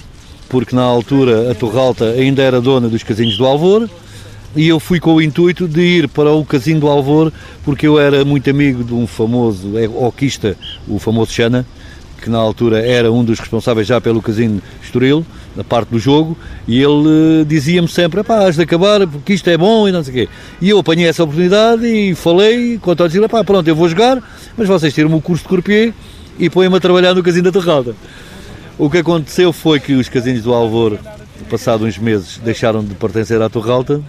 porque 0.53 0.75
na 0.75 0.83
altura 0.83 1.51
a 1.51 1.55
Torralta 1.55 2.11
ainda 2.11 2.43
era 2.43 2.61
dona 2.61 2.87
dos 2.87 3.01
casinhos 3.01 3.35
do 3.39 3.43
Alvor 3.43 3.89
e 4.55 4.67
eu 4.67 4.79
fui 4.79 4.99
com 4.99 5.15
o 5.15 5.21
intuito 5.21 5.67
de 5.67 5.81
ir 5.81 6.07
para 6.07 6.31
o 6.31 6.45
casino 6.45 6.81
do 6.81 6.87
Alvor 6.87 7.33
porque 7.63 7.87
eu 7.87 7.99
era 7.99 8.23
muito 8.23 8.47
amigo 8.51 8.83
de 8.83 8.93
um 8.93 9.07
famoso 9.07 9.71
hoquista, 9.95 10.55
o 10.87 10.99
famoso 10.99 11.31
Xana, 11.31 11.65
que 12.21 12.29
na 12.29 12.37
altura 12.37 12.85
era 12.85 13.11
um 13.11 13.23
dos 13.23 13.39
responsáveis 13.39 13.87
já 13.87 13.99
pelo 13.99 14.21
casino 14.21 14.61
Estoril, 14.83 15.25
na 15.55 15.63
parte 15.63 15.89
do 15.89 15.99
jogo, 15.99 16.37
e 16.67 16.81
ele 16.81 17.41
uh, 17.41 17.45
dizia-me 17.45 17.87
sempre, 17.87 18.23
pá, 18.23 18.47
has 18.47 18.55
de 18.55 18.63
acabar 18.63 19.05
porque 19.07 19.33
isto 19.33 19.49
é 19.49 19.57
bom 19.57 19.87
e 19.87 19.91
não 19.91 20.03
sei 20.03 20.11
o 20.11 20.15
quê. 20.15 20.33
E 20.61 20.69
eu 20.69 20.79
apanhei 20.79 21.07
essa 21.07 21.23
oportunidade 21.23 21.85
e 21.85 22.15
falei 22.15 22.77
com 22.79 22.89
o 22.89 22.93
António 22.93 23.29
pá, 23.29 23.43
pronto, 23.43 23.67
eu 23.67 23.75
vou 23.75 23.87
jogar, 23.87 24.21
mas 24.57 24.67
vocês 24.67 24.93
tiram-me 24.93 25.15
o 25.15 25.21
curso 25.21 25.43
de 25.43 25.49
corpier 25.49 25.93
e 26.39 26.49
põem-me 26.49 26.75
a 26.75 26.79
trabalhar 26.79 27.13
no 27.13 27.21
casino 27.21 27.45
da 27.45 27.51
Torralta. 27.51 27.95
O 28.77 28.89
que 28.89 28.97
aconteceu 28.97 29.53
foi 29.53 29.79
que 29.79 29.93
os 29.93 30.09
casinhos 30.09 30.41
do 30.41 30.53
Alvor, 30.53 30.97
passado 31.49 31.85
uns 31.85 31.97
meses, 31.97 32.39
deixaram 32.43 32.83
de 32.83 32.95
pertencer 32.95 33.41
à 33.41 33.49
Torralta 33.49 34.01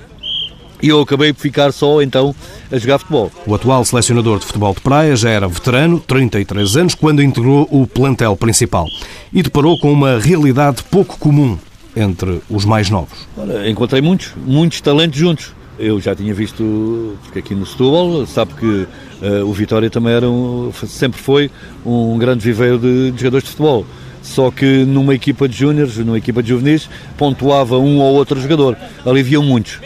e 0.83 0.89
eu 0.89 1.01
acabei 1.01 1.33
por 1.33 1.41
ficar 1.41 1.73
só 1.73 2.03
então 2.03 2.35
a 2.71 2.79
jogar 2.79 2.99
futebol. 2.99 3.31
O 3.47 3.55
atual 3.55 3.85
selecionador 3.85 4.39
de 4.39 4.47
futebol 4.47 4.75
de 4.75 4.81
praia 4.81 5.17
já 5.17 5.31
era 5.31 5.49
veterano, 5.49 6.01
33 6.01 6.77
anos, 6.77 6.95
quando 6.95 7.23
integrou 7.23 7.69
o 7.71 7.87
plantel 7.87 8.37
principal 8.37 8.87
e 9.33 9.43
deparou 9.43 9.79
com 9.79 9.93
uma 9.93 10.19
realidade 10.19 10.83
pouco 10.85 11.19
comum 11.19 11.59
entre 11.97 12.41
os 12.51 12.65
mais 12.65 12.91
novos. 12.91 13.27
Ora, 13.37 13.69
encontrei 13.69 14.03
muitos, 14.03 14.33
muitos 14.37 14.81
talentos 14.81 15.19
juntos. 15.19 15.53
Eu 15.79 16.01
já 16.01 16.15
tinha 16.15 16.33
visto, 16.33 17.17
porque 17.23 17.41
aqui 17.41 17.55
no 17.55 17.67
Setúbal, 17.67 18.27
sabe 18.27 18.55
que 18.55 18.67
uh, 18.67 19.45
o 19.45 19.53
Vitória 19.53 19.91
também 19.91 20.13
era 20.13 20.31
um, 20.31 20.73
sempre 20.87 21.21
foi 21.21 21.51
um 21.85 22.17
grande 22.17 22.45
viveiro 22.45 22.79
de, 22.79 23.11
de 23.11 23.19
jogadores 23.19 23.45
de 23.45 23.51
futebol 23.51 23.85
só 24.25 24.51
que 24.51 24.85
numa 24.85 25.15
equipa 25.15 25.47
de 25.47 25.57
júniores, 25.57 25.99
numa 25.99 26.17
equipa 26.17 26.43
de 26.43 26.49
juvenis, 26.49 26.89
pontuava 27.17 27.79
um 27.79 28.01
ou 28.01 28.15
outro 28.15 28.41
jogador. 28.41 28.77
Aliviam 29.05 29.43
muitos, 29.43 29.79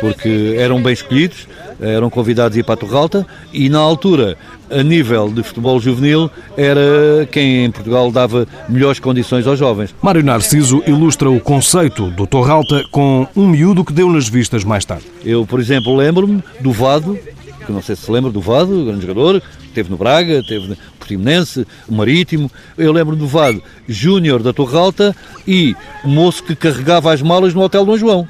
porque 0.00 0.56
eram 0.58 0.82
bem 0.82 0.92
escolhidos, 0.92 1.46
eram 1.80 2.10
convidados 2.10 2.56
a 2.56 2.60
ir 2.60 2.62
para 2.62 2.74
a 2.74 2.76
Torralta 2.76 3.26
e 3.52 3.68
na 3.68 3.78
altura, 3.78 4.36
a 4.70 4.82
nível 4.82 5.28
de 5.28 5.42
futebol 5.42 5.80
juvenil, 5.80 6.30
era 6.56 7.28
quem 7.30 7.64
em 7.64 7.70
Portugal 7.70 8.10
dava 8.10 8.46
melhores 8.68 8.98
condições 8.98 9.46
aos 9.46 9.58
jovens. 9.58 9.94
Mário 10.02 10.22
Narciso 10.22 10.82
ilustra 10.86 11.30
o 11.30 11.40
conceito 11.40 12.10
do 12.10 12.26
Torralta 12.26 12.84
com 12.90 13.26
um 13.36 13.48
miúdo 13.48 13.84
que 13.84 13.92
deu 13.92 14.10
nas 14.10 14.28
vistas 14.28 14.64
mais 14.64 14.84
tarde. 14.84 15.04
Eu, 15.24 15.46
por 15.46 15.60
exemplo, 15.60 15.94
lembro-me 15.94 16.42
do 16.60 16.72
Vado, 16.72 17.18
que 17.64 17.72
não 17.72 17.82
sei 17.82 17.94
se 17.94 18.02
se 18.02 18.10
lembra 18.10 18.30
do 18.30 18.40
Vado, 18.40 18.86
grande 18.86 19.06
jogador, 19.06 19.42
teve 19.74 19.90
no 19.90 19.96
Braga, 19.96 20.42
teve 20.42 20.68
no 20.68 20.76
Portimonense, 20.98 21.66
Marítimo. 21.88 22.50
Eu 22.76 22.92
lembro 22.92 23.16
do 23.16 23.26
Vado 23.26 23.62
Júnior 23.88 24.42
da 24.42 24.52
Torre 24.52 24.76
Alta 24.76 25.16
e 25.46 25.74
moço 26.04 26.42
que 26.42 26.54
carregava 26.54 27.12
as 27.12 27.22
malas 27.22 27.54
no 27.54 27.62
Hotel 27.62 27.84
Dom 27.84 27.96
João. 27.96 28.28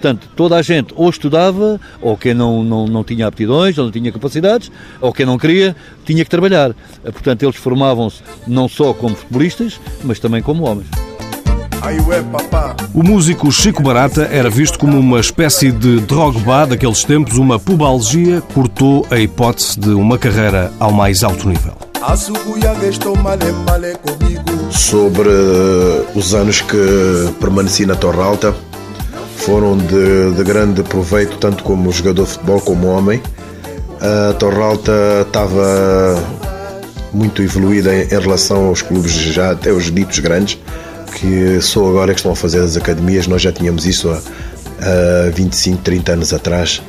Portanto, 0.00 0.30
toda 0.34 0.56
a 0.56 0.62
gente 0.62 0.94
ou 0.96 1.10
estudava, 1.10 1.78
ou 2.00 2.16
quem 2.16 2.32
não, 2.32 2.64
não, 2.64 2.86
não 2.86 3.04
tinha 3.04 3.26
aptidões, 3.26 3.76
ou 3.76 3.84
não 3.84 3.92
tinha 3.92 4.10
capacidades, 4.10 4.72
ou 4.98 5.12
quem 5.12 5.26
não 5.26 5.36
queria, 5.36 5.76
tinha 6.06 6.24
que 6.24 6.30
trabalhar. 6.30 6.74
Portanto, 7.02 7.42
eles 7.42 7.56
formavam-se 7.56 8.22
não 8.46 8.66
só 8.66 8.94
como 8.94 9.14
futebolistas, 9.14 9.78
mas 10.02 10.18
também 10.18 10.40
como 10.40 10.64
homens. 10.64 10.88
O 12.94 13.02
músico 13.02 13.52
Chico 13.52 13.82
Barata 13.82 14.22
era 14.32 14.48
visto 14.48 14.78
como 14.78 14.98
uma 14.98 15.20
espécie 15.20 15.70
de 15.70 16.00
Drogba 16.00 16.66
daqueles 16.66 17.04
tempos, 17.04 17.36
uma 17.36 17.58
pubalgia 17.58 18.40
cortou 18.54 19.06
a 19.10 19.18
hipótese 19.18 19.78
de 19.78 19.90
uma 19.90 20.16
carreira 20.16 20.72
ao 20.80 20.92
mais 20.92 21.22
alto 21.22 21.46
nível. 21.46 21.76
Sobre 24.70 25.28
os 26.14 26.34
anos 26.34 26.62
que 26.62 27.34
permaneci 27.38 27.84
na 27.84 27.94
Torre 27.94 28.22
Alta, 28.22 28.54
foram 29.40 29.76
de, 29.76 30.32
de 30.34 30.44
grande 30.44 30.82
proveito, 30.82 31.36
tanto 31.38 31.62
como 31.62 31.90
jogador 31.92 32.24
de 32.24 32.30
futebol 32.30 32.60
como 32.60 32.86
homem. 32.88 33.22
A 34.00 34.32
Torre 34.34 34.62
Alta 34.62 34.92
estava 35.26 36.22
muito 37.12 37.42
evoluída 37.42 37.94
em, 37.94 38.02
em 38.02 38.20
relação 38.20 38.66
aos 38.66 38.82
clubes 38.82 39.12
já 39.12 39.52
até 39.52 39.72
os 39.72 39.90
ditos 39.90 40.18
grandes 40.20 40.58
que 41.10 41.60
só 41.60 41.88
agora 41.88 42.12
que 42.12 42.20
estão 42.20 42.32
a 42.32 42.36
fazer 42.36 42.60
as 42.60 42.76
academias, 42.76 43.26
nós 43.26 43.42
já 43.42 43.52
tínhamos 43.52 43.84
isso 43.84 44.08
há, 44.08 44.16
há 45.26 45.30
25, 45.30 45.82
30 45.82 46.12
anos 46.12 46.32
atrás. 46.32 46.82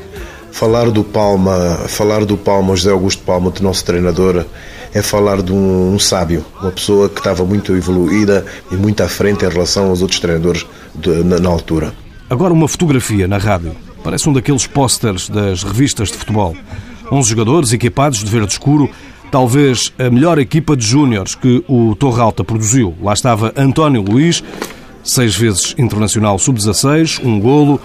Falar 0.51 0.89
do 0.89 1.03
Palma, 1.03 1.85
falar 1.87 2.25
do 2.25 2.37
Palma, 2.37 2.75
José 2.75 2.91
Augusto 2.91 3.23
Palma, 3.23 3.49
do 3.51 3.63
nosso 3.63 3.83
treinador, 3.85 4.45
é 4.93 5.01
falar 5.01 5.41
de 5.41 5.51
um, 5.51 5.93
um, 5.93 5.99
sábio, 5.99 6.45
uma 6.61 6.71
pessoa 6.71 7.07
que 7.07 7.19
estava 7.19 7.45
muito 7.45 7.75
evoluída 7.75 8.45
e 8.69 8.75
muito 8.75 9.01
à 9.01 9.07
frente 9.07 9.45
em 9.45 9.49
relação 9.49 9.89
aos 9.89 10.01
outros 10.01 10.19
treinadores 10.19 10.65
de, 10.93 11.09
na, 11.23 11.39
na, 11.39 11.49
altura. 11.49 11.93
Agora 12.31 12.53
uma 12.53 12.69
fotografia 12.69 13.27
na 13.27 13.37
rádio. 13.37 13.75
Parece 14.05 14.29
um 14.29 14.31
daqueles 14.31 14.65
pósteres 14.65 15.27
das 15.27 15.63
revistas 15.63 16.07
de 16.07 16.17
futebol. 16.17 16.55
11 17.11 17.29
jogadores 17.29 17.73
equipados 17.73 18.19
de 18.19 18.31
verde 18.31 18.53
escuro, 18.53 18.89
talvez 19.29 19.91
a 19.99 20.09
melhor 20.09 20.39
equipa 20.39 20.73
de 20.77 20.85
júniores 20.87 21.35
que 21.35 21.61
o 21.67 21.93
Torralta 21.93 22.41
produziu. 22.41 22.95
Lá 23.01 23.11
estava 23.11 23.53
António 23.57 24.01
Luís, 24.01 24.41
seis 25.03 25.35
vezes 25.35 25.75
internacional 25.77 26.39
sub-16, 26.39 27.21
um 27.21 27.37
golo. 27.37 27.81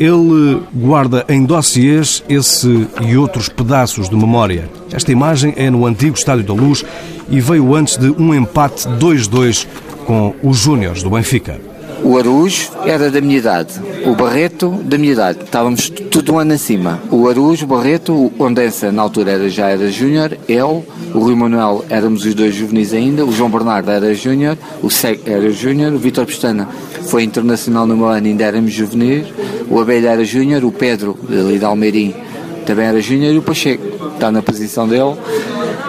Ele 0.00 0.62
guarda 0.72 1.26
em 1.28 1.44
dossiês 1.44 2.24
esse 2.26 2.88
e 3.02 3.18
outros 3.18 3.50
pedaços 3.50 4.08
de 4.08 4.16
memória. 4.16 4.66
Esta 4.90 5.12
imagem 5.12 5.52
é 5.58 5.68
no 5.68 5.84
antigo 5.84 6.16
Estádio 6.16 6.46
da 6.46 6.54
Luz 6.54 6.82
e 7.28 7.38
veio 7.38 7.74
antes 7.74 7.98
de 7.98 8.08
um 8.08 8.34
empate 8.34 8.88
2-2 8.88 9.66
com 10.06 10.34
os 10.42 10.56
Júniores 10.56 11.02
do 11.02 11.10
Benfica. 11.10 11.73
O 12.04 12.18
Arujo 12.18 12.70
era 12.84 13.10
da 13.10 13.20
minha 13.20 13.38
idade, 13.38 13.80
o 14.04 14.14
Barreto 14.14 14.68
da 14.84 14.98
minha 14.98 15.14
idade. 15.14 15.38
Estávamos 15.42 15.88
tudo 15.88 16.34
um 16.34 16.38
ano 16.38 16.52
acima. 16.52 17.02
O 17.10 17.28
Arujo, 17.28 17.64
o 17.64 17.68
Barreto, 17.68 18.12
o 18.12 18.32
Ondensa 18.38 18.92
na 18.92 19.00
altura 19.00 19.32
era, 19.32 19.48
já 19.48 19.70
era 19.70 19.90
júnior, 19.90 20.36
eu, 20.46 20.84
o 21.14 21.18
Rui 21.18 21.34
Manuel 21.34 21.82
éramos 21.88 22.26
os 22.26 22.34
dois 22.34 22.54
juvenis 22.54 22.92
ainda, 22.92 23.24
o 23.24 23.32
João 23.32 23.50
Bernardo 23.50 23.90
era 23.90 24.14
júnior, 24.14 24.58
o 24.82 24.90
Seg 24.90 25.22
era 25.24 25.50
júnior, 25.50 25.94
o 25.94 25.98
Vitor 25.98 26.26
Pestana 26.26 26.68
foi 27.08 27.24
internacional 27.24 27.86
no 27.86 27.96
meu 27.96 28.06
ano, 28.06 28.26
ainda 28.26 28.44
éramos 28.44 28.72
juvenis, 28.72 29.26
o 29.68 29.80
Abelha 29.80 30.10
era 30.10 30.24
júnior, 30.24 30.62
o 30.62 30.70
Pedro, 30.70 31.18
ali 31.28 31.58
de 31.58 31.64
Almeirim, 31.64 32.14
também 32.64 32.86
era 32.86 33.00
júnior. 33.00 33.32
E 33.32 33.38
o 33.38 33.42
Pacheco 33.42 34.14
está 34.14 34.30
na 34.32 34.42
posição 34.42 34.88
dele. 34.88 35.16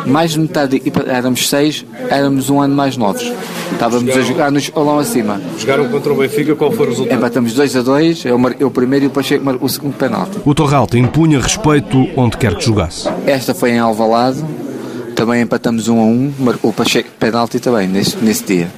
Mais 0.05 0.31
de 0.31 0.39
metade, 0.39 0.81
éramos 1.07 1.49
seis, 1.49 1.85
éramos 2.09 2.49
um 2.49 2.61
ano 2.61 2.75
mais 2.75 2.97
novos. 2.97 3.31
Estávamos 3.71 4.05
Jogaram... 4.05 4.21
a 4.21 4.25
jogar 4.25 4.51
no 4.51 4.57
escalão 4.57 4.99
acima. 4.99 5.41
Jogaram 5.57 5.89
contra 5.89 6.13
o 6.13 6.17
Benfica, 6.17 6.55
qual 6.55 6.71
foi 6.71 6.85
o 6.85 6.89
resultado? 6.89 7.17
Empatamos 7.17 7.53
2 7.53 7.75
a 7.75 7.81
2, 7.81 8.25
eu, 8.25 8.39
eu 8.59 8.71
primeiro 8.71 9.05
e 9.05 9.07
o 9.07 9.11
Pacheco 9.11 9.43
marcou 9.43 9.65
o 9.65 9.69
segundo 9.69 9.95
penalti. 9.95 10.37
O 10.45 10.53
Torralta 10.53 10.97
impunha 10.97 11.39
respeito 11.39 12.07
onde 12.15 12.37
quer 12.37 12.55
que 12.55 12.65
jogasse. 12.65 13.09
Esta 13.25 13.53
foi 13.53 13.71
em 13.71 13.79
Alvalade, 13.79 14.43
também 15.15 15.41
empatamos 15.41 15.87
1 15.87 15.95
um 15.95 16.01
a 16.01 16.05
1, 16.05 16.07
um, 16.07 16.33
o 16.61 16.73
Pacheco 16.73 17.09
penalti 17.19 17.59
também 17.59 17.87
nesse, 17.87 18.17
nesse 18.17 18.43
dia. 18.43 18.69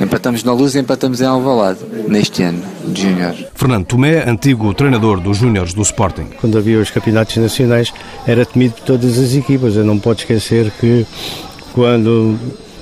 Empatamos 0.00 0.42
na 0.44 0.52
Luz 0.52 0.74
e 0.74 0.80
empatamos 0.80 1.20
em 1.20 1.26
Alvalade, 1.26 1.80
neste 2.08 2.42
ano, 2.42 2.62
de 2.86 3.02
Júnior. 3.02 3.34
Fernando 3.54 3.86
Tomé, 3.86 4.28
antigo 4.28 4.72
treinador 4.74 5.20
dos 5.20 5.38
Júniores 5.38 5.72
do 5.72 5.82
Sporting. 5.82 6.26
Quando 6.40 6.58
havia 6.58 6.78
os 6.78 6.90
campeonatos 6.90 7.36
nacionais, 7.36 7.92
era 8.26 8.44
temido 8.44 8.74
por 8.74 8.84
todas 8.84 9.18
as 9.18 9.34
equipas. 9.34 9.76
Eu 9.76 9.84
não 9.84 9.98
pode 9.98 10.22
esquecer 10.22 10.70
que 10.80 11.06
quando 11.72 12.36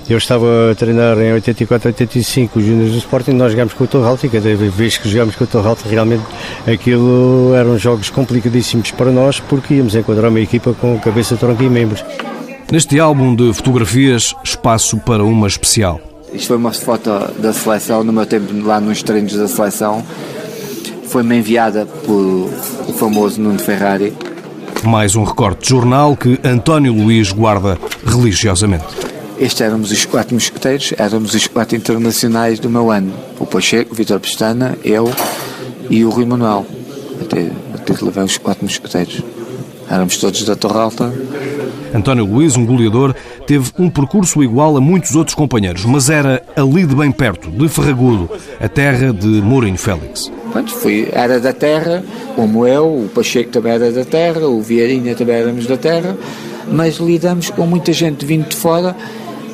eu 0.09 0.19
estava 0.19 0.73
a 0.73 0.75
treinar 0.75 1.19
em 1.19 1.33
84, 1.33 1.88
85 1.88 2.59
os 2.59 2.64
Júniores 2.64 2.92
do 2.92 2.99
Sporting, 2.99 3.33
nós 3.33 3.52
jogámos 3.52 3.73
com 3.73 3.85
o 3.85 3.87
Torralta 3.87 4.26
e 4.26 4.31
cada 4.31 4.54
vez 4.54 4.99
que 4.99 5.09
jogámos 5.09 5.37
com 5.37 5.45
o 5.45 5.47
Torralta 5.47 5.88
realmente 5.88 6.25
aquilo 6.66 7.54
eram 7.54 7.78
jogos 7.78 8.11
complicadíssimos 8.11 8.90
para 8.90 9.11
nós 9.11 9.40
porque 9.40 9.75
íamos 9.75 9.95
encontrar 9.95 10.28
uma 10.28 10.40
equipa 10.40 10.75
com 10.75 10.99
cabeça, 10.99 11.37
tronco 11.37 11.62
e 11.62 11.69
membros. 11.69 12.04
Neste 12.71 12.99
álbum 12.99 13.35
de 13.35 13.52
fotografias, 13.52 14.35
espaço 14.42 14.97
para 14.99 15.25
uma 15.25 15.47
especial. 15.47 16.12
Isto 16.32 16.48
foi 16.48 16.56
uma 16.56 16.72
foto 16.72 17.10
da 17.38 17.52
seleção, 17.52 18.02
no 18.02 18.12
meu 18.12 18.24
tempo 18.24 18.52
lá 18.64 18.80
nos 18.80 19.02
treinos 19.02 19.34
da 19.34 19.46
seleção. 19.46 20.02
Foi-me 21.04 21.36
enviada 21.36 21.86
por 22.06 22.50
o 22.88 22.92
famoso 22.94 23.40
Nuno 23.40 23.58
Ferrari. 23.58 24.14
Mais 24.82 25.14
um 25.14 25.24
recorte 25.24 25.62
de 25.62 25.68
jornal 25.68 26.16
que 26.16 26.40
António 26.42 26.92
Luís 26.92 27.30
guarda 27.32 27.78
religiosamente. 28.04 28.84
Estes 29.38 29.60
éramos 29.60 29.90
os 29.90 30.04
quatro 30.04 30.34
mosqueteiros, 30.34 30.94
éramos 30.96 31.34
os 31.34 31.46
quatro 31.46 31.76
internacionais 31.76 32.58
do 32.58 32.70
meu 32.70 32.90
ano. 32.90 33.12
O 33.38 33.44
Pacheco, 33.44 33.92
o 33.92 33.94
Vitor 33.94 34.18
Pestana, 34.18 34.76
eu 34.82 35.12
e 35.90 36.04
o 36.04 36.10
Rui 36.10 36.24
Manuel. 36.24 36.64
Até, 37.20 37.50
até 37.74 38.04
levei 38.04 38.24
os 38.24 38.38
quatro 38.38 38.64
mosqueteiros. 38.64 39.22
Éramos 39.90 40.16
todos 40.16 40.44
da 40.44 40.57
Torre 40.57 40.78
Alta. 40.78 41.12
António 41.94 42.24
Luís, 42.24 42.57
um 42.57 42.64
goleador, 42.64 43.14
teve 43.46 43.70
um 43.78 43.90
percurso 43.90 44.42
igual 44.42 44.76
a 44.76 44.81
muitos 44.81 45.14
outros 45.14 45.35
companheiros, 45.35 45.85
mas 45.85 46.09
era 46.09 46.42
ali 46.57 46.87
de 46.87 46.94
bem 46.94 47.11
perto, 47.11 47.50
de 47.50 47.68
Ferragudo, 47.68 48.31
a 48.61 48.68
terra 48.68 49.12
de 49.12 49.26
Mourinho 49.26 49.78
Félix. 49.78 50.31
Pronto, 50.50 50.72
fui, 50.72 51.09
era 51.12 51.40
da 51.40 51.52
terra, 51.52 52.05
como 52.35 52.66
eu, 52.66 52.87
o 52.87 53.11
Pacheco 53.14 53.50
também 53.50 53.72
era 53.72 53.90
da 53.90 54.05
terra, 54.05 54.46
o 54.46 54.61
Vieirinha 54.61 55.14
também 55.14 55.37
éramos 55.37 55.66
da 55.66 55.76
terra, 55.76 56.16
mas 56.70 56.96
lidamos 56.96 57.50
com 57.50 57.66
muita 57.66 57.92
gente 57.92 58.24
vindo 58.24 58.48
de 58.48 58.57
fora 58.57 58.94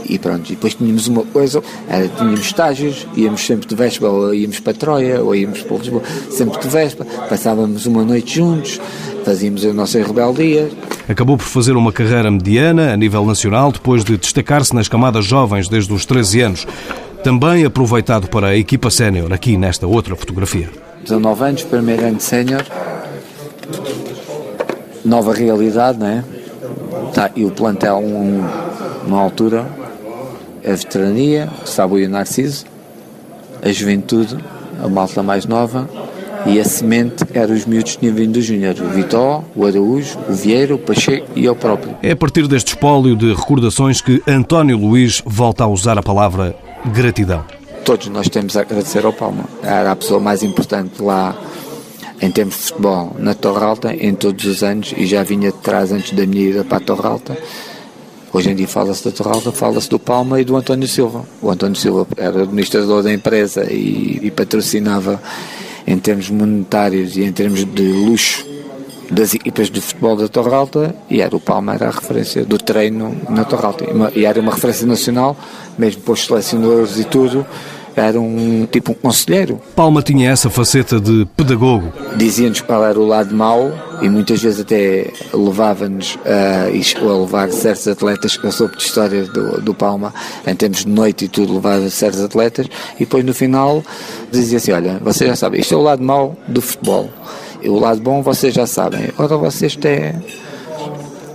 e 0.08 0.18
pronto, 0.18 0.48
depois 0.48 0.74
tínhamos 0.74 1.06
uma 1.06 1.22
coisa, 1.24 1.62
era, 1.86 2.08
tínhamos 2.08 2.40
estágios, 2.40 3.06
íamos 3.14 3.44
sempre 3.44 3.68
de 3.68 3.74
véspera, 3.74 4.10
ou 4.10 4.34
íamos 4.34 4.58
para 4.58 4.72
Troia, 4.72 5.22
ou 5.22 5.34
íamos 5.34 5.60
para 5.62 5.76
Lisboa, 5.76 6.02
sempre 6.30 6.58
de 6.60 6.68
véspera, 6.68 7.08
passávamos 7.28 7.84
uma 7.84 8.02
noite 8.02 8.36
juntos, 8.36 8.80
fazíamos 9.24 9.64
as 9.64 9.74
nossas 9.74 10.06
rebeldias. 10.06 10.72
Acabou 11.08 11.38
por 11.38 11.44
fazer 11.44 11.74
uma 11.74 11.90
carreira 11.90 12.30
mediana 12.30 12.92
a 12.92 12.96
nível 12.96 13.24
nacional, 13.24 13.72
depois 13.72 14.04
de 14.04 14.18
destacar-se 14.18 14.74
nas 14.74 14.88
camadas 14.88 15.24
jovens 15.24 15.66
desde 15.66 15.90
os 15.92 16.04
13 16.04 16.40
anos. 16.42 16.66
Também 17.24 17.64
aproveitado 17.64 18.28
para 18.28 18.48
a 18.48 18.56
equipa 18.56 18.90
sénior, 18.90 19.32
aqui 19.32 19.56
nesta 19.56 19.86
outra 19.86 20.14
fotografia. 20.14 20.68
19 21.02 21.44
anos, 21.44 21.62
primeiro 21.62 22.04
ano 22.04 22.16
de 22.16 22.22
sénior, 22.22 22.62
nova 25.04 25.32
realidade, 25.32 25.98
não 25.98 26.06
é? 26.06 26.24
Tá, 27.14 27.30
e 27.34 27.44
o 27.44 27.50
plantel, 27.50 27.98
um, 27.98 28.44
uma 29.06 29.20
altura, 29.20 29.66
a 30.64 30.74
veterania, 30.74 31.48
o 31.90 31.98
e 31.98 32.04
o 32.04 32.08
Narciso, 32.10 32.66
a 33.62 33.72
juventude, 33.72 34.36
a 34.82 34.88
malta 34.88 35.22
mais 35.22 35.46
nova, 35.46 35.88
e 36.46 36.60
a 36.60 36.64
semente 36.64 37.24
eram 37.34 37.54
os 37.54 37.66
miúdos 37.66 37.92
que 37.92 38.00
tinham 38.00 38.14
vindo 38.14 38.32
do 38.32 38.42
Júnior, 38.42 38.74
o 38.80 38.88
Vitó, 38.88 39.44
o 39.54 39.64
Araújo, 39.66 40.18
o 40.28 40.32
Vieira, 40.32 40.74
o 40.74 40.78
Pacheco 40.78 41.26
e 41.34 41.44
eu 41.44 41.54
próprio. 41.54 41.96
É 42.02 42.12
a 42.12 42.16
partir 42.16 42.46
deste 42.46 42.68
espólio 42.68 43.16
de 43.16 43.32
recordações 43.32 44.00
que 44.00 44.22
António 44.26 44.76
Luís 44.76 45.22
volta 45.24 45.64
a 45.64 45.66
usar 45.66 45.98
a 45.98 46.02
palavra 46.02 46.54
gratidão. 46.86 47.44
Todos 47.84 48.08
nós 48.08 48.28
temos 48.28 48.56
a 48.56 48.60
agradecer 48.60 49.04
ao 49.04 49.12
Palma. 49.12 49.44
Era 49.62 49.92
a 49.92 49.96
pessoa 49.96 50.20
mais 50.20 50.42
importante 50.42 51.02
lá 51.02 51.34
em 52.20 52.30
termos 52.30 52.56
de 52.56 52.60
futebol 52.62 53.16
na 53.18 53.34
Torre 53.34 53.64
Alta 53.64 53.94
em 53.94 54.14
todos 54.14 54.44
os 54.44 54.62
anos 54.62 54.92
e 54.96 55.06
já 55.06 55.22
vinha 55.22 55.52
de 55.52 55.58
trás 55.58 55.92
antes 55.92 56.12
da 56.12 56.26
minha 56.26 56.50
ida 56.50 56.64
para 56.64 56.78
a 56.78 56.80
Torre 56.80 57.06
Alta 57.06 57.38
Hoje 58.30 58.50
em 58.50 58.54
dia 58.54 58.68
fala-se 58.68 59.04
da 59.04 59.10
Torralva, 59.10 59.50
fala-se 59.50 59.88
do 59.88 59.98
Palma 59.98 60.38
e 60.40 60.44
do 60.44 60.54
António 60.54 60.86
Silva. 60.86 61.24
O 61.40 61.50
António 61.50 61.76
Silva 61.76 62.06
era 62.16 62.42
administrador 62.42 63.02
da 63.02 63.12
empresa 63.12 63.64
e, 63.72 64.20
e 64.22 64.30
patrocinava 64.30 65.20
em 65.88 65.98
termos 65.98 66.28
monetários 66.28 67.16
e 67.16 67.24
em 67.24 67.32
termos 67.32 67.64
de 67.64 67.82
luxo 67.82 68.46
das 69.10 69.32
equipas 69.32 69.70
de 69.70 69.80
futebol 69.80 70.16
da 70.16 70.28
Torralta 70.28 70.94
e 71.08 71.22
era 71.22 71.34
o 71.34 71.40
Palma 71.40 71.72
era 71.72 71.88
a 71.88 71.90
referência 71.90 72.44
do 72.44 72.58
treino 72.58 73.16
na 73.30 73.42
Torralta 73.42 73.86
e 74.14 74.26
era 74.26 74.38
uma 74.38 74.52
referência 74.52 74.86
nacional 74.86 75.34
mesmo 75.78 76.02
para 76.02 76.12
os 76.12 76.26
selecionadores 76.26 76.98
e 76.98 77.04
tudo 77.04 77.46
era 78.00 78.20
um 78.20 78.66
tipo 78.70 78.92
um 78.92 78.94
conselheiro. 78.94 79.60
Palma 79.74 80.02
tinha 80.02 80.30
essa 80.30 80.50
faceta 80.50 81.00
de 81.00 81.26
pedagogo. 81.36 81.92
Dizia-nos 82.16 82.60
qual 82.60 82.84
era 82.84 82.98
o 82.98 83.06
lado 83.06 83.34
mau 83.34 83.72
e 84.00 84.08
muitas 84.08 84.40
vezes 84.40 84.60
até 84.60 85.10
levava-nos 85.32 86.18
a, 86.24 86.66
a 86.66 87.18
levar 87.18 87.50
certos 87.50 87.88
atletas, 87.88 88.36
que 88.36 88.44
eu 88.44 88.52
soube 88.52 88.76
de 88.76 88.82
histórias 88.82 89.28
do, 89.28 89.60
do 89.60 89.74
Palma, 89.74 90.14
em 90.46 90.54
termos 90.54 90.84
de 90.84 90.88
noite 90.88 91.24
e 91.24 91.28
tudo, 91.28 91.54
levava 91.54 91.88
certos 91.90 92.20
atletas 92.20 92.66
e 92.96 93.00
depois 93.00 93.24
no 93.24 93.34
final 93.34 93.82
dizia 94.30 94.58
assim, 94.58 94.72
olha, 94.72 94.98
vocês 95.02 95.28
já 95.28 95.36
sabem, 95.36 95.60
isto 95.60 95.74
é 95.74 95.76
o 95.76 95.82
lado 95.82 96.02
mau 96.02 96.36
do 96.46 96.60
futebol. 96.60 97.10
E 97.60 97.68
o 97.68 97.78
lado 97.78 98.00
bom 98.00 98.22
vocês 98.22 98.54
já 98.54 98.66
sabem. 98.66 99.10
Ora, 99.18 99.36
vocês 99.36 99.74
têm 99.74 100.14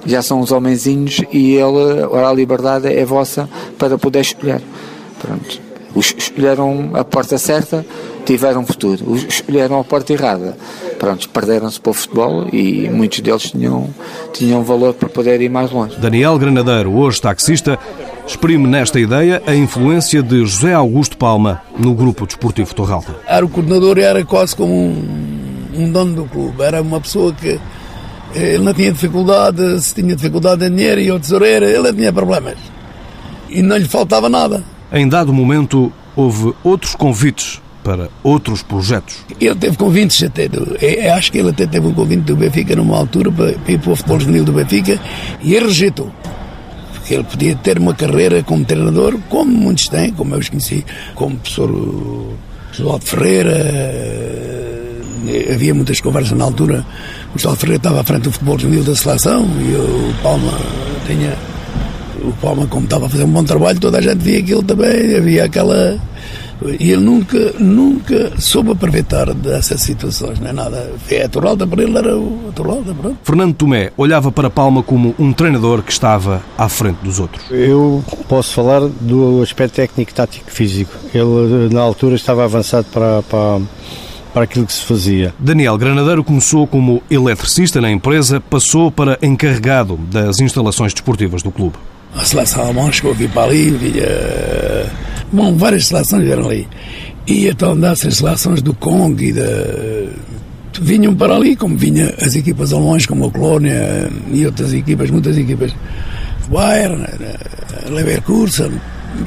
já 0.06 0.22
são 0.22 0.42
os 0.42 0.52
homenzinhos 0.52 1.22
e 1.32 1.54
ele, 1.54 2.04
ora 2.10 2.30
a 2.30 2.34
liberdade 2.34 2.88
é 2.88 3.06
vossa 3.06 3.50
para 3.78 3.98
poder 3.98 4.22
escolher. 4.22 4.62
Pronto. 5.20 5.73
Os 5.96 6.14
escolheram 6.18 6.92
a 6.94 7.04
porta 7.04 7.38
certa, 7.38 7.86
tiveram 8.26 8.66
futuro. 8.66 9.12
Os 9.12 9.24
escolheram 9.24 9.80
a 9.80 9.84
porta 9.84 10.14
errada. 10.14 10.58
Pronto, 10.98 11.30
perderam-se 11.30 11.80
para 11.80 11.92
o 11.92 11.94
futebol 11.94 12.48
e 12.52 12.90
muitos 12.90 13.20
deles 13.20 13.52
tinham, 13.52 13.90
tinham 14.32 14.64
valor 14.64 14.94
para 14.94 15.10
poder 15.10 15.42
ir 15.42 15.50
mais 15.50 15.72
longe. 15.72 15.98
Daniel 16.00 16.38
Granadeiro, 16.40 16.96
hoje 16.96 17.22
taxista, 17.22 17.78
exprime 18.26 18.68
nesta 18.68 19.00
ideia 19.00 19.42
a 19.46 19.54
influência 19.54 20.24
de 20.24 20.46
José 20.46 20.74
Augusto 20.74 21.18
Palma 21.18 21.62
no 21.78 21.94
grupo 21.94 22.26
desportivo 22.26 22.74
Torralta. 22.74 23.16
Era 23.28 23.46
o 23.46 23.50
coordenador 23.50 23.98
e 23.98 24.02
era 24.02 24.24
quase 24.26 24.56
como 24.56 24.74
um, 24.74 25.68
um 25.76 25.92
dono 25.92 26.24
do 26.24 26.26
clube. 26.26 26.64
Era 26.64 26.82
uma 26.82 27.02
pessoa 27.02 27.34
que 27.34 27.60
ele 28.34 28.64
não 28.64 28.74
tinha 28.74 28.92
dificuldade, 28.92 29.80
se 29.82 29.94
tinha 29.94 30.16
dificuldade 30.16 30.66
em 30.66 30.70
dinheiro 30.70 31.02
e 31.02 31.12
o 31.12 31.20
tesoureiro, 31.20 31.66
ele 31.66 31.84
não 31.84 31.94
tinha 31.94 32.12
problemas. 32.12 32.58
E 33.50 33.62
não 33.62 33.78
lhe 33.78 33.88
faltava 33.88 34.28
nada. 34.28 34.64
Em 34.94 35.08
dado 35.08 35.34
momento, 35.34 35.92
houve 36.16 36.54
outros 36.64 36.94
convites 36.94 37.60
para 37.84 38.10
outros 38.24 38.62
projetos. 38.62 39.18
Ele 39.42 39.56
teve 39.56 39.76
convites 39.76 40.22
até, 40.22 40.48
do, 40.48 40.78
é, 40.80 41.10
acho 41.10 41.32
que 41.32 41.40
ele 41.40 41.50
até 41.50 41.66
teve 41.66 41.88
um 41.88 41.94
convite 41.94 42.22
do 42.22 42.36
Benfica 42.36 42.76
numa 42.76 42.96
altura 42.96 43.32
para, 43.32 43.56
ir 43.68 43.80
para 43.80 43.92
o 43.92 43.96
futebol 43.96 44.20
juvenil 44.20 44.46
do 44.46 44.54
Benfica 44.54 45.00
e 45.42 45.56
ele 45.56 45.66
rejeitou. 45.66 46.12
Porque 46.94 47.16
ele 47.16 47.24
podia 47.24 47.56
ter 47.56 47.80
uma 47.80 47.96
carreira 47.96 48.44
como 48.44 48.64
treinador, 48.64 49.18
como 49.30 49.52
muitos 49.52 49.90
têm, 49.90 50.14
como 50.14 50.36
eu 50.36 50.40
os 50.40 50.48
conheci, 50.48 50.86
como 51.16 51.38
professor 51.38 52.36
Josualdo 52.72 53.06
Ferreira, 53.06 53.74
havia 55.52 55.74
muitas 55.74 56.00
conversas 56.00 56.38
na 56.38 56.46
altura. 56.46 56.86
O 57.34 57.40
Josualdo 57.40 57.60
Ferreira 57.60 57.78
estava 57.78 58.02
à 58.02 58.04
frente 58.04 58.22
do 58.22 58.32
futebol 58.32 58.60
juvenil 58.60 58.84
da 58.84 58.96
seleção 58.96 59.44
e 59.60 59.74
o 59.74 60.14
Palma 60.22 60.54
tinha 61.08 61.36
o 62.24 62.32
Palma, 62.34 62.66
como 62.68 62.86
estava 62.86 63.06
a 63.06 63.10
fazer 63.10 63.24
um 63.26 63.32
bom 63.32 63.44
trabalho, 63.44 63.80
toda 63.80 63.98
a 63.98 64.02
gente 64.02 64.18
via 64.18 64.40
aquilo 64.40 64.64
também, 64.64 65.16
havia 65.16 65.46
aquela. 65.46 66.00
E 66.80 66.92
ele 66.92 67.02
nunca, 67.02 67.54
nunca 67.60 68.32
soube 68.40 68.72
aproveitar 68.72 69.34
dessas 69.34 69.82
situações, 69.82 70.40
não 70.40 70.50
é 70.50 70.54
nada. 70.54 70.92
É 71.10 71.26
a 71.26 71.30
Torralda 71.30 71.68
para 71.68 71.84
ele 71.84 71.98
era 71.98 72.18
o 72.18 72.52
Torralda, 72.56 72.94
pronto. 72.94 73.18
Fernando 73.22 73.54
Tomé 73.54 73.92
olhava 73.98 74.32
para 74.32 74.50
Palma 74.50 74.82
como 74.82 75.14
um 75.20 75.34
treinador 75.34 75.84
que 75.84 75.92
estava 75.92 76.42
à 76.58 76.70
frente 76.70 77.00
dos 77.04 77.20
outros. 77.20 77.44
Eu 77.52 78.02
posso 78.30 78.54
falar 78.54 78.82
do 78.82 79.42
aspecto 79.42 79.76
técnico, 79.76 80.14
tático 80.14 80.50
físico. 80.50 80.94
Ele, 81.14 81.74
na 81.74 81.82
altura, 81.82 82.16
estava 82.16 82.46
avançado 82.46 82.86
para, 82.92 83.22
para 83.24 83.60
para 84.34 84.46
aquilo 84.46 84.66
que 84.66 84.74
se 84.74 84.84
fazia. 84.84 85.32
Daniel 85.38 85.78
Granadeiro 85.78 86.24
começou 86.24 86.66
como 86.66 87.04
eletricista 87.08 87.80
na 87.80 87.92
empresa, 87.92 88.42
passou 88.42 88.92
para 88.92 89.16
encarregado 89.22 89.96
das 90.12 90.40
instalações 90.40 90.92
desportivas 90.92 91.44
do 91.44 91.52
clube 91.52 91.78
a 92.16 92.24
seleção 92.24 92.64
alemã 92.64 92.92
chegou 92.92 93.12
aqui 93.12 93.28
para 93.28 93.44
ali, 93.44 93.72
vinha. 93.72 94.06
Bom, 95.32 95.56
várias 95.56 95.88
seleções 95.88 96.24
vieram 96.24 96.46
ali. 96.46 96.68
E 97.26 97.48
então 97.48 97.80
dessas 97.80 98.18
seleções 98.18 98.62
do 98.62 98.74
Congo 98.74 99.22
e 99.22 99.34
da. 99.34 99.42
vinham 100.80 101.16
para 101.16 101.36
ali, 101.36 101.56
como 101.56 101.76
vinham 101.76 102.12
as 102.22 102.36
equipas 102.36 102.72
alemãs, 102.72 103.06
como 103.06 103.26
a 103.26 103.32
Colônia 103.32 104.10
e 104.32 104.46
outras 104.46 104.74
equipas, 104.74 105.10
muitas 105.10 105.38
equipas. 105.38 105.74
Bayern, 106.50 107.06
Leverkusen. 107.90 108.72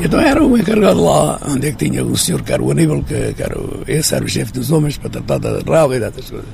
Então 0.01 0.21
era 0.21 0.45
o 0.45 0.59
encarregado 0.59 1.03
lá, 1.03 1.41
onde 1.49 1.69
é 1.69 1.73
que 1.73 1.89
tinha 1.89 2.05
o 2.05 2.17
senhor, 2.17 2.43
que 2.43 2.53
era 2.53 2.63
o 2.63 2.71
Aníbal, 2.71 3.03
que, 3.03 3.33
que 3.35 3.43
era 3.43 3.59
o, 3.59 3.83
esse 3.87 4.15
era 4.15 4.25
o 4.25 4.29
chefe 4.29 4.53
dos 4.53 4.71
homens 4.71 4.97
para 4.99 5.11
tratar 5.11 5.39
da 5.39 5.61
raiva 5.61 5.97
e 5.97 6.01
dessas 6.01 6.29
coisas. 6.29 6.49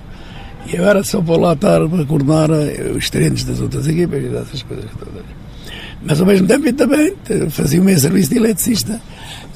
E 0.70 0.76
eu 0.76 0.86
era 0.86 1.02
só 1.02 1.20
para 1.20 1.36
lá 1.36 1.52
estar 1.54 1.88
para 1.88 2.04
coordenar 2.04 2.50
os 2.96 3.10
treinos 3.10 3.42
das 3.44 3.60
outras 3.60 3.88
equipas 3.88 4.22
e 4.22 4.28
dessas 4.28 4.62
coisas 4.62 4.90
todas. 4.98 5.41
Mas 6.04 6.20
ao 6.20 6.26
mesmo 6.26 6.46
tempo 6.46 6.66
eu 6.66 6.72
também 6.72 7.14
fazia 7.50 7.80
o 7.80 7.84
meu 7.84 7.98
serviço 7.98 8.30
de 8.30 8.36
eletricista 8.36 9.00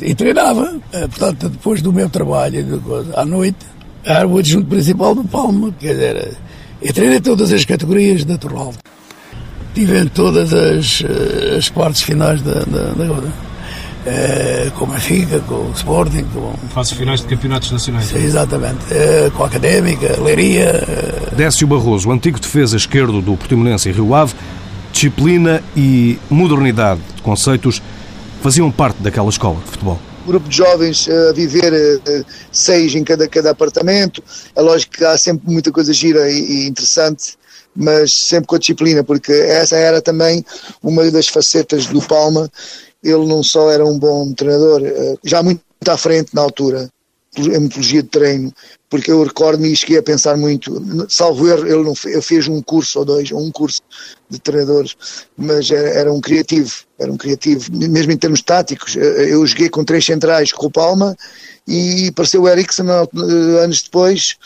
e 0.00 0.14
treinava. 0.14 0.76
Eh, 0.92 1.09
portanto, 1.09 1.48
depois 1.48 1.82
do 1.82 1.92
meu 1.92 2.09
trabalho, 2.09 2.82
à 3.14 3.24
noite, 3.24 3.66
era 4.04 4.26
o 4.26 4.38
adjunto 4.38 4.66
principal 4.66 5.14
do 5.14 5.24
Palma. 5.24 5.74
Quer 5.78 5.94
dizer, 5.94 6.37
eu 6.80 6.92
treinei 6.92 7.20
todas 7.20 7.52
as 7.52 7.64
categorias 7.64 8.24
da 8.24 8.38
Torral. 8.38 8.74
Tive 9.74 9.98
em 9.98 10.06
todas 10.06 10.52
as, 10.54 11.02
eh, 11.02 11.56
as 11.59 11.68
partes 11.68 12.02
finais 12.02 12.40
da, 12.42 12.61
da, 12.61 12.92
da 12.94 13.04
é, 14.06 14.70
com 14.78 14.85
a 14.85 15.00
FICA, 15.00 15.40
com 15.40 15.54
o 15.54 15.72
Sporting. 15.74 16.24
Com... 16.32 16.54
Fases 16.68 16.92
finais 16.92 17.20
de 17.20 17.26
campeonatos 17.26 17.72
nacionais. 17.72 18.06
Sim, 18.06 18.18
exatamente. 18.18 18.78
É, 18.90 19.30
com 19.35 19.42
a 19.42 19.46
Académica, 19.46 20.20
Leiria. 20.22 20.64
É... 20.64 21.35
Décio 21.35 21.66
Barroso, 21.66 22.09
o 22.09 22.12
antigo 22.12 22.38
defesa 22.38 22.76
esquerdo 22.76 23.20
do 23.20 23.37
Portimonense 23.37 23.88
e 23.88 23.92
Rio 23.92 24.14
Ave, 24.14 24.35
disciplina 24.96 25.62
e 25.76 26.18
modernidade 26.30 27.02
de 27.14 27.20
conceitos 27.20 27.82
faziam 28.40 28.72
parte 28.72 29.02
daquela 29.02 29.28
escola 29.28 29.61
de 29.61 29.70
futebol. 29.70 30.00
grupo 30.26 30.48
de 30.48 30.56
jovens 30.56 31.06
a 31.06 31.32
viver 31.35 31.70
eh, 31.74 32.24
seis 32.50 32.94
em 32.94 33.04
cada, 33.04 33.28
cada 33.28 33.50
apartamento. 33.50 34.24
É 34.56 34.61
lógico 34.62 34.94
que 34.94 35.04
há 35.04 35.18
sempre 35.18 35.52
muita 35.52 35.70
coisa 35.70 35.92
gira 35.92 36.30
e, 36.30 36.66
interessante, 36.66 37.37
mas 37.76 38.11
sempre 38.14 38.46
com 38.46 38.56
a 38.56 38.59
disciplina, 38.59 39.04
porque 39.04 39.32
essa 39.32 39.76
era 39.76 40.00
também 40.00 40.42
uma 40.82 41.09
das 41.11 41.28
facetas 41.28 41.85
do 41.87 42.00
Palma. 42.00 42.50
Ele 43.04 43.26
não 43.26 43.42
só 43.42 43.70
era 43.70 43.85
um 43.85 43.98
bom 43.98 44.32
treinador, 44.32 44.80
eh, 44.82 45.16
já 45.22 45.42
muito 45.42 45.61
à 45.87 45.98
frente 45.98 46.35
na 46.35 46.40
altura, 46.40 46.88
a 47.40 47.61
metodologia 47.61 48.03
de 48.03 48.09
treino, 48.09 48.53
porque 48.88 49.11
eu 49.11 49.22
recordo-me 49.22 49.72
e 49.72 49.77
cheguei 49.77 49.99
a 49.99 50.03
pensar 50.03 50.37
muito, 50.37 51.07
salvo 51.09 51.49
erro, 51.49 51.66
ele 51.66 51.83
não 51.83 51.94
fez, 51.94 52.25
fez 52.25 52.49
um 52.49 52.62
curso 52.62 53.01
ou 53.01 53.05
dois, 53.05 53.31
ou 53.33 53.44
um 53.44 53.51
curso 53.51 53.81
de 54.31 54.38
treinadores, 54.38 54.96
mas 55.37 55.70
era, 55.70 55.88
era, 55.88 56.12
um 56.12 56.20
criativo, 56.20 56.72
era 56.99 57.12
um 57.12 57.16
criativo, 57.16 57.70
mesmo 57.72 58.12
em 58.12 58.16
termos 58.16 58.42
táticos, 58.42 58.96
eh, 58.96 59.33
eu 59.33 59.46
joguei 59.46 59.68
com 59.68 59.85
três 59.85 60.05
centrais 60.05 60.53
com 60.53 60.66
o 60.66 60.70
Palma 60.70 61.16
e 61.66 62.09
apareceu 62.09 62.42
o 62.42 62.49
Ericsson 62.49 62.88
eh, 62.88 63.64
anos 63.64 63.83
depois 63.83 64.37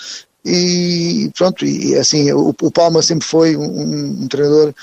e 0.44 1.30
pronto, 1.36 1.66
e 1.66 1.96
assim, 1.96 2.32
o, 2.32 2.48
o 2.48 2.70
Palma 2.70 3.02
sempre 3.02 3.26
foi 3.26 3.56
um, 3.56 4.22
um 4.22 4.28
treinador 4.28 4.74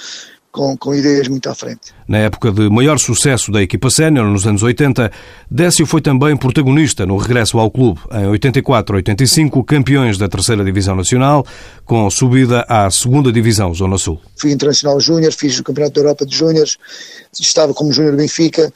com, 0.57 0.75
com 0.75 0.95
ideias 0.95 1.27
muito 1.27 1.47
à 1.47 1.53
frente. 1.53 1.93
Na 2.07 2.17
época 2.17 2.51
de 2.51 2.67
maior 2.67 2.97
sucesso 2.97 3.51
da 3.51 3.61
equipa 3.61 3.91
sénior, 3.91 4.25
nos 4.25 4.47
anos 4.47 4.63
80, 4.63 5.11
Décio 5.49 5.85
foi 5.85 6.01
também 6.01 6.35
protagonista 6.35 7.05
no 7.05 7.15
regresso 7.15 7.59
ao 7.59 7.69
clube. 7.69 7.99
Em 8.11 8.25
84-85, 8.25 9.63
campeões 9.63 10.17
da 10.17 10.27
terceira 10.27 10.65
Divisão 10.65 10.95
Nacional, 10.95 11.45
com 11.85 12.09
subida 12.09 12.65
à 12.67 12.89
segunda 12.89 13.31
Divisão 13.31 13.71
Zona 13.75 13.99
Sul. 13.99 14.19
Fui 14.35 14.51
internacional 14.51 14.99
júnior, 14.99 15.31
fiz 15.31 15.59
o 15.59 15.63
Campeonato 15.63 15.93
da 15.93 16.01
Europa 16.01 16.25
de 16.25 16.35
Júniores, 16.35 16.77
estava 17.39 17.71
como 17.71 17.91
júnior 17.91 18.15
Benfica, 18.15 18.73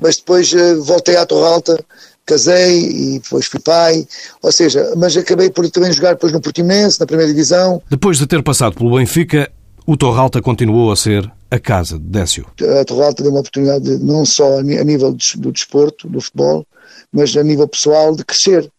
mas 0.00 0.16
depois 0.16 0.52
uh, 0.52 0.82
voltei 0.82 1.16
à 1.16 1.24
Torralta, 1.24 1.82
casei 2.26 3.14
e 3.14 3.20
depois 3.20 3.46
fui 3.46 3.60
pai, 3.60 4.06
ou 4.42 4.52
seja, 4.52 4.92
mas 4.98 5.16
acabei 5.16 5.48
por 5.48 5.68
também 5.70 5.92
jogar 5.92 6.12
depois 6.12 6.30
no 6.30 6.42
Portimonense, 6.42 7.00
na 7.00 7.06
primeira 7.06 7.32
divisão. 7.32 7.80
Depois 7.88 8.18
de 8.18 8.26
ter 8.26 8.42
passado 8.42 8.74
pelo 8.74 8.96
Benfica, 8.96 9.50
o 9.86 9.96
Torralta 9.96 10.40
continuou 10.40 10.92
a 10.92 10.96
ser 10.96 11.30
a 11.50 11.58
casa 11.58 11.98
de 11.98 12.04
Décio. 12.04 12.46
A 12.80 12.84
Torralta 12.84 13.22
deu 13.22 13.32
uma 13.32 13.40
oportunidade 13.40 13.98
não 13.98 14.24
só 14.24 14.58
a 14.58 14.62
nível 14.62 15.12
do 15.12 15.52
desporto, 15.52 16.08
do 16.08 16.20
futebol, 16.20 16.66
mas 17.12 17.36
a 17.36 17.42
nível 17.42 17.68
pessoal 17.68 18.14
de 18.14 18.24
crescer. 18.24 18.70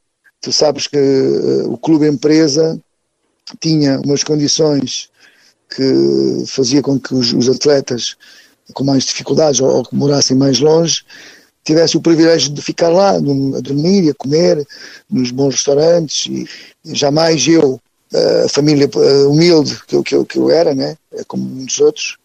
Tu 0.42 0.52
sabes 0.52 0.88
que 0.88 0.98
uh, 0.98 1.72
o 1.72 1.78
clube 1.78 2.08
empresa 2.08 2.80
tinha 3.62 4.00
umas 4.04 4.24
condições 4.24 5.10
que 5.76 6.44
fazia 6.48 6.82
com 6.82 7.00
que 7.00 7.14
os, 7.14 7.50
atletas 7.50 8.16
com 8.74 8.84
mais 8.84 9.06
dificuldades 9.06 9.60
ou, 9.62 9.84
que 9.84 9.96
morassem 9.96 10.38
mais 10.38 10.60
longe 10.60 11.04
tivessem 11.64 11.98
o 11.98 12.04
privilégio 12.04 12.52
de 12.52 12.62
ficar 12.62 12.90
lá, 12.90 13.12
a 13.12 13.20
dormir 13.62 14.10
a 14.10 14.14
comer 14.16 14.68
nos 15.10 15.32
bons 15.32 15.56
restaurantes 15.56 16.26
e 16.28 16.48
jamais 16.94 17.48
eu 17.48 17.80
família 18.50 18.90
eh, 18.94 19.24
humilde 19.26 19.80
que 19.88 19.96
eu, 19.96 20.04
que, 20.04 20.16
eu, 20.16 20.26
que 20.26 20.38
eu 20.38 20.50
era, 20.50 20.74
né? 20.76 20.98
É 21.14 21.24
como 21.24 21.44
muitos 21.44 21.80
outros, 21.80 22.18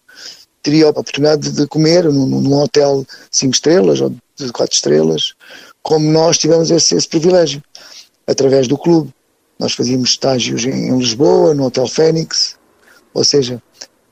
teria 0.63 0.87
a 0.87 0.91
oportunidade 0.91 1.51
de 1.51 1.67
comer 1.67 2.05
num, 2.05 2.27
num 2.27 2.55
hotel 2.55 3.07
cinco 3.31 3.55
estrelas 3.55 4.01
ou 4.01 4.13
de 4.37 4.53
quatro 4.53 4.75
estrelas, 4.75 5.35
como 5.83 6.11
nós 6.11 6.39
tivemos 6.39 6.71
esse, 6.71 6.95
esse 6.95 7.09
privilégio, 7.09 7.63
através 8.27 8.69
do 8.69 8.77
clube. 8.77 9.13
Nós 9.59 9.73
fazíamos 9.73 10.11
estágios 10.11 10.65
em, 10.65 10.89
em 10.89 10.99
Lisboa, 10.99 11.55
no 11.55 11.65
Hotel 11.65 11.89
Fênix, 11.89 12.57
ou 13.15 13.25
seja, 13.25 13.61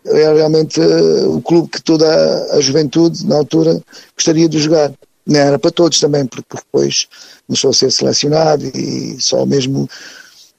era 0.04 0.34
realmente 0.34 0.80
uh, 0.80 1.36
o 1.36 1.42
clube 1.42 1.68
que 1.68 1.82
toda 1.82 2.06
a, 2.06 2.56
a, 2.56 2.60
juventude, 2.60 3.26
na 3.26 3.36
altura, 3.36 3.80
gostaria 4.14 4.48
de 4.48 4.58
jogar. 4.58 4.92
Não 5.26 5.40
era 5.40 5.58
para 5.58 5.70
todos 5.72 5.98
também, 5.98 6.24
porque 6.24 6.56
depois 6.56 7.08
começou 7.46 7.70
a 7.70 7.74
ser 7.74 7.90
selecionado 7.90 8.64
e 8.64 9.20
só 9.20 9.44
mesmo 9.44 9.88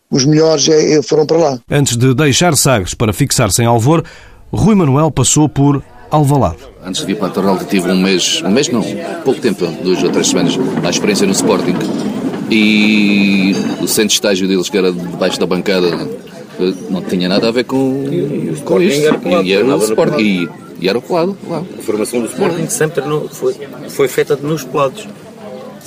os 0.10 0.26
melhores 0.26 0.68
é, 0.70 0.98
é, 0.98 1.02
foram 1.02 1.26
para 1.26 1.38
lá. 1.38 1.60
Antes 1.70 1.98
de 1.98 2.14
deixar 2.14 2.56
Sagres 2.56 2.94
para 2.94 3.14
fixar-se 3.14 3.62
em 3.62 3.66
Alvor, 3.66 4.04
Rui 4.52 4.76
Manuel 4.76 5.12
passou 5.12 5.50
por 5.50 5.84
Alvalade. 6.10 6.58
Antes 6.84 7.06
de 7.06 7.12
ir 7.12 7.16
para 7.16 7.28
a 7.28 7.32
Torralta 7.32 7.66
tive 7.66 7.92
um 7.92 8.02
mês, 8.02 8.42
um 8.44 8.50
mês 8.50 8.70
não, 8.70 8.82
pouco 9.24 9.42
tempo, 9.42 9.66
duas 9.84 10.02
ou 10.02 10.10
três 10.10 10.30
semanas, 10.30 10.58
à 10.84 10.90
experiência 10.90 11.26
no 11.26 11.34
Sporting. 11.34 11.76
E 12.50 13.54
o 13.82 13.88
centro 13.88 14.10
de 14.10 14.14
estágio 14.14 14.48
deles, 14.48 14.70
que 14.70 14.78
era 14.78 14.92
debaixo 14.92 15.38
da 15.38 15.46
bancada, 15.46 15.90
não 16.90 17.02
tinha 17.02 17.28
nada 17.28 17.50
a 17.50 17.52
ver 17.52 17.66
com, 17.66 18.06
com 18.64 18.82
isto. 18.82 19.20
E 19.44 19.52
era 19.52 19.66
o 19.66 19.84
Sporting. 19.84 20.22
E, 20.22 20.50
e 20.80 20.88
era 20.88 20.98
o 20.98 21.02
pelado 21.02 21.38
lá. 21.50 21.62
A 21.78 21.82
formação 21.82 22.22
do 22.22 22.28
Sporting 22.28 22.70
sempre 22.70 23.04
foi, 23.32 23.56
foi 23.90 24.08
feita 24.08 24.38
nos 24.38 24.64
pelados. 24.64 25.06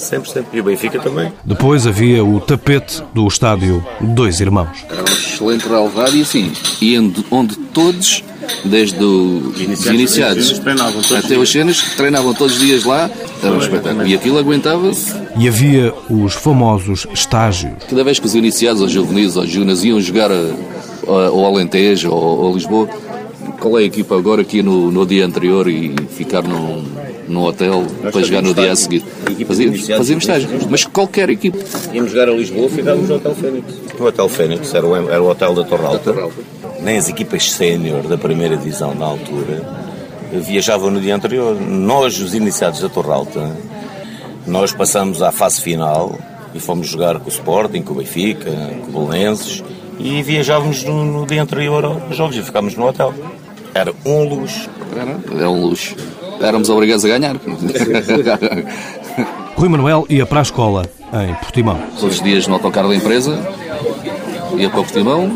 Sempre, 0.01 0.31
sempre. 0.31 0.57
E 0.57 0.61
o 0.61 0.65
Benfica 0.65 0.99
também. 0.99 1.31
Depois 1.45 1.87
havia 1.87 2.25
o 2.25 2.41
tapete 2.41 3.03
do 3.15 3.27
estádio 3.29 3.85
Dois 4.01 4.41
Irmãos. 4.41 4.85
Era 4.89 5.03
um 5.03 5.05
excelente 5.05 5.69
relevado 5.69 6.17
e 6.17 6.23
assim, 6.23 6.51
e 6.81 6.99
onde 7.31 7.57
todos, 7.57 8.25
desde 8.65 9.05
os 9.05 9.61
iniciados, 9.61 10.01
iniciados 10.01 11.13
até 11.13 11.37
os 11.37 11.53
cenas, 11.53 11.83
treinavam 11.97 12.33
todos 12.33 12.55
os 12.55 12.61
dias 12.61 12.85
lá, 12.85 13.11
era 13.43 13.53
um 13.53 13.59
espetáculo. 13.59 14.07
E 14.07 14.15
aquilo 14.15 14.39
aguentava-se. 14.39 15.15
E 15.39 15.47
havia 15.47 15.93
os 16.09 16.33
famosos 16.33 17.07
estágios. 17.13 17.75
Cada 17.89 18.03
vez 18.03 18.19
que 18.19 18.27
os 18.27 18.35
iniciados, 18.35 18.81
os 18.81 18.91
juvenis, 18.91 19.37
os 19.37 19.51
júniores 19.51 19.85
iam 19.85 20.01
jogar 20.01 20.31
ao 21.07 21.45
Alentejo 21.45 22.11
ou 22.11 22.51
a 22.51 22.55
Lisboa, 22.55 22.89
qual 23.61 23.79
é 23.79 23.83
a 23.83 23.85
equipa 23.85 24.17
agora 24.17 24.41
aqui 24.41 24.63
no, 24.63 24.91
no 24.91 25.05
dia 25.05 25.27
anterior 25.27 25.69
e 25.69 25.95
ficar 26.11 26.43
num 26.43 26.85
no 27.31 27.45
hotel 27.45 27.87
para 28.01 28.23
jogar 28.23 28.43
no 28.43 28.53
dia 28.53 28.73
a 28.73 28.77
seguir. 28.77 29.03
Fazíamos, 29.47 29.87
fazíamos 29.87 30.25
estágio, 30.25 30.49
mas 30.69 30.85
qualquer 30.85 31.31
equipe. 31.31 31.59
Íamos 31.93 32.11
jogar 32.11 32.29
a 32.29 32.33
Lisboa, 32.33 32.69
ficávamos 32.69 33.09
no 33.09 33.17
Hotel 33.17 33.35
Fênix. 33.35 33.75
O 33.99 34.05
Hotel 34.05 34.29
Fênix 34.29 34.75
era 34.75 34.87
o, 34.87 34.97
era 34.97 35.23
o 35.23 35.29
hotel 35.29 35.55
da 35.55 35.65
Torre 35.65 35.87
Alta. 35.87 36.15
Nem 36.83 36.99
as 36.99 37.09
equipas 37.09 37.51
sénior 37.51 38.03
da 38.03 38.19
primeira 38.19 38.57
divisão 38.57 38.95
na 38.95 39.07
altura 39.07 39.63
viajavam 40.33 40.91
no 40.91 41.01
dia 41.01 41.15
anterior. 41.15 41.57
Nós, 41.61 42.19
os 42.21 42.35
iniciados 42.35 42.81
da 42.81 42.89
Torre 42.89 43.13
Alta, 43.13 43.57
nós 44.47 44.73
passamos 44.73 45.23
à 45.23 45.31
fase 45.31 45.61
final 45.61 46.19
e 46.55 46.59
fomos 46.59 46.89
jogar 46.89 47.19
com 47.21 47.27
o 47.27 47.33
Sporting, 47.33 47.83
com 47.83 47.95
o 47.95 47.97
Benfica, 47.97 48.51
com 48.93 49.05
o 49.05 49.07
Belenenses 49.07 49.63
e 49.99 50.23
viajávamos 50.23 50.83
no, 50.83 51.05
no 51.05 51.27
dia 51.27 51.43
anterior 51.43 51.85
aos 51.85 52.17
jogos 52.17 52.37
e 52.37 52.43
ficámos 52.43 52.75
no 52.75 52.89
hotel. 52.89 53.15
Era 53.75 53.93
um 54.05 54.25
luxo. 54.25 54.69
Era, 54.97 55.43
é 55.45 55.49
um 55.49 55.61
luxo. 55.61 55.95
Éramos 56.41 56.69
obrigados 56.71 57.05
a 57.05 57.09
ganhar. 57.09 57.37
Rui 59.57 59.69
Manuel 59.69 60.07
ia 60.09 60.25
para 60.25 60.41
a 60.41 60.43
escola, 60.43 60.87
em 61.13 61.35
Portimão. 61.35 61.79
Todos 61.99 62.17
os 62.17 62.23
dias 62.23 62.47
no 62.47 62.55
autocarro 62.55 62.89
da 62.89 62.97
empresa, 62.97 63.39
ia 64.57 64.71
para 64.71 64.81
o 64.81 64.85
Portimão 64.85 65.31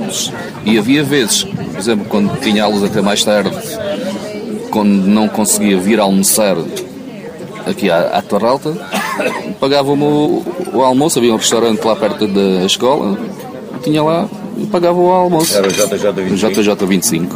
e 0.64 0.78
havia 0.78 1.04
vezes, 1.04 1.44
por 1.44 1.78
exemplo, 1.78 2.06
quando 2.08 2.40
tinha 2.40 2.64
aulas 2.64 2.82
até 2.82 3.02
mais 3.02 3.22
tarde, 3.22 3.50
quando 4.70 5.06
não 5.06 5.28
conseguia 5.28 5.78
vir 5.78 6.00
almoçar 6.00 6.56
aqui 7.66 7.90
à, 7.90 8.18
à 8.18 8.22
Torre 8.22 8.46
Alta, 8.46 8.72
pagavam-me 9.60 10.04
o, 10.04 10.42
o, 10.72 10.82
almoço, 10.82 11.18
havia 11.18 11.32
um 11.32 11.36
restaurante 11.36 11.84
lá 11.84 11.94
perto 11.94 12.26
da 12.26 12.64
escola, 12.64 13.18
tinha 13.82 14.02
lá 14.02 14.28
e 14.56 14.66
pagava 14.66 14.98
o 14.98 15.10
almoço. 15.10 15.56
Era 15.56 15.68
o 15.68 15.70
JJ25. 15.70 17.28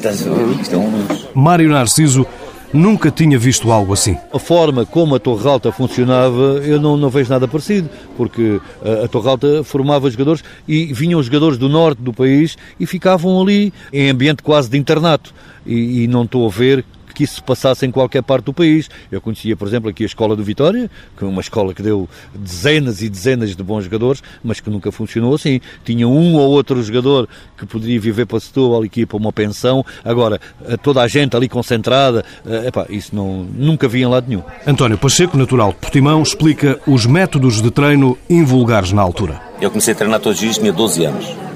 JJ25. 0.00 1.18
Mário 1.34 1.68
Narciso 1.68 2.26
nunca 2.72 3.10
tinha 3.10 3.38
visto 3.38 3.70
algo 3.70 3.92
assim. 3.92 4.16
A 4.32 4.38
forma 4.38 4.86
como 4.86 5.14
a 5.14 5.18
Torre 5.18 5.48
Alta 5.48 5.70
funcionava, 5.70 6.60
eu 6.64 6.80
não, 6.80 6.96
não 6.96 7.10
vejo 7.10 7.30
nada 7.30 7.46
parecido, 7.46 7.88
porque 8.16 8.60
a, 8.84 9.04
a 9.04 9.08
Torre 9.08 9.28
Alta 9.28 9.64
formava 9.64 10.10
jogadores 10.10 10.42
e 10.66 10.92
vinham 10.92 11.22
jogadores 11.22 11.58
do 11.58 11.68
norte 11.68 12.00
do 12.00 12.12
país 12.12 12.56
e 12.78 12.86
ficavam 12.86 13.40
ali 13.40 13.72
em 13.92 14.10
ambiente 14.10 14.42
quase 14.42 14.70
de 14.70 14.78
internato. 14.78 15.34
E, 15.64 16.04
e 16.04 16.06
não 16.08 16.24
estou 16.24 16.46
a 16.46 16.50
ver 16.50 16.84
que 17.12 17.24
isso 17.24 17.36
se 17.36 17.42
passasse 17.42 17.86
em 17.86 17.90
qualquer 17.90 18.22
parte 18.22 18.44
do 18.44 18.52
país. 18.52 18.88
Eu 19.10 19.20
conhecia, 19.20 19.56
por 19.56 19.66
exemplo, 19.68 19.90
aqui 19.90 20.02
a 20.02 20.06
Escola 20.06 20.36
do 20.36 20.42
Vitória, 20.42 20.90
que 21.16 21.24
é 21.24 21.26
uma 21.26 21.40
escola 21.40 21.74
que 21.74 21.82
deu 21.82 22.08
dezenas 22.34 23.02
e 23.02 23.08
dezenas 23.08 23.54
de 23.54 23.62
bons 23.62 23.84
jogadores, 23.84 24.22
mas 24.42 24.60
que 24.60 24.70
nunca 24.70 24.90
funcionou 24.90 25.34
assim. 25.34 25.60
Tinha 25.84 26.06
um 26.08 26.34
ou 26.34 26.50
outro 26.50 26.82
jogador 26.82 27.28
que 27.56 27.66
poderia 27.66 28.00
viver 28.00 28.26
para 28.26 28.40
Setúbal 28.40 28.82
aqui 28.82 29.06
para 29.06 29.16
uma 29.16 29.32
pensão. 29.32 29.84
Agora, 30.04 30.40
toda 30.82 31.02
a 31.02 31.08
gente 31.08 31.36
ali 31.36 31.48
concentrada, 31.48 32.24
eh, 32.46 32.68
epá, 32.68 32.86
isso 32.88 33.14
não, 33.14 33.44
nunca 33.44 33.88
vi 33.88 34.02
em 34.02 34.06
lado 34.06 34.26
nenhum. 34.28 34.42
António 34.66 34.98
Pacheco, 34.98 35.36
natural 35.36 35.70
de 35.70 35.78
Portimão, 35.78 36.22
explica 36.22 36.80
os 36.86 37.06
métodos 37.06 37.60
de 37.60 37.70
treino 37.70 38.16
invulgares 38.28 38.92
na 38.92 39.02
altura. 39.02 39.40
Eu 39.60 39.70
comecei 39.70 39.94
a 39.94 39.96
treinar 39.96 40.20
todos 40.20 40.38
os 40.38 40.40
dias, 40.40 40.58
tinha 40.58 40.72
12 40.72 41.04
anos. 41.04 41.51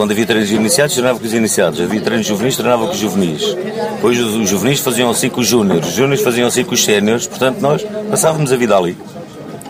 Quando 0.00 0.12
havia 0.12 0.24
treinos 0.24 0.50
iniciados, 0.50 0.94
treinava 0.94 1.18
com 1.18 1.26
os 1.26 1.34
iniciados. 1.34 1.78
Havia 1.78 2.00
treinos 2.00 2.26
juvenis, 2.26 2.56
treinava 2.56 2.86
com 2.86 2.92
os 2.92 2.98
juvenis. 2.98 3.54
Depois 3.96 4.18
os 4.18 4.48
juvenis 4.48 4.80
faziam 4.80 5.10
assim 5.10 5.28
com 5.28 5.42
os 5.42 5.46
júniores. 5.46 5.88
Os 5.88 5.94
júniores 5.94 6.22
faziam 6.22 6.48
assim 6.48 6.64
com 6.64 6.72
os 6.72 6.82
séniores. 6.82 7.26
Portanto, 7.26 7.60
nós 7.60 7.84
passávamos 8.08 8.50
a 8.50 8.56
vida 8.56 8.74
ali. 8.74 8.96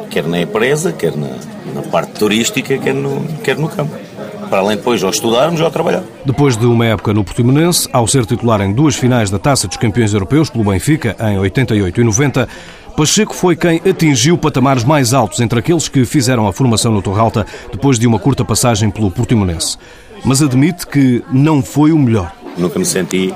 Quer 0.08 0.22
na 0.28 0.40
empresa, 0.40 0.92
quer 0.92 1.16
na, 1.16 1.30
na 1.74 1.82
parte 1.82 2.12
turística, 2.12 2.78
quer 2.78 2.94
no, 2.94 3.26
quer 3.42 3.58
no 3.58 3.68
campo 3.68 3.92
para 4.48 4.60
além 4.60 4.76
depois 4.76 5.02
ou 5.02 5.10
estudarmos 5.10 5.60
ou 5.60 5.70
trabalhar. 5.70 6.02
Depois 6.24 6.56
de 6.56 6.66
uma 6.66 6.86
época 6.86 7.12
no 7.12 7.24
Portimonense, 7.24 7.88
ao 7.92 8.06
ser 8.06 8.24
titular 8.24 8.60
em 8.60 8.72
duas 8.72 8.94
finais 8.96 9.30
da 9.30 9.38
Taça 9.38 9.66
dos 9.66 9.76
Campeões 9.76 10.12
Europeus 10.12 10.48
pelo 10.50 10.64
Benfica, 10.64 11.16
em 11.20 11.38
88 11.38 12.00
e 12.00 12.04
90, 12.04 12.48
Pacheco 12.96 13.32
foi 13.34 13.54
quem 13.54 13.80
atingiu 13.88 14.36
patamares 14.36 14.82
mais 14.82 15.14
altos 15.14 15.40
entre 15.40 15.58
aqueles 15.60 15.88
que 15.88 16.04
fizeram 16.04 16.48
a 16.48 16.52
formação 16.52 16.92
no 16.92 17.00
Torralta 17.00 17.46
depois 17.70 17.96
de 17.96 18.06
uma 18.08 18.18
curta 18.18 18.44
passagem 18.44 18.90
pelo 18.90 19.10
Portimonense 19.10 19.78
mas 20.24 20.42
admite 20.42 20.86
que 20.86 21.22
não 21.30 21.62
foi 21.62 21.92
o 21.92 21.98
melhor. 21.98 22.32
Nunca 22.56 22.78
me 22.78 22.84
senti 22.84 23.34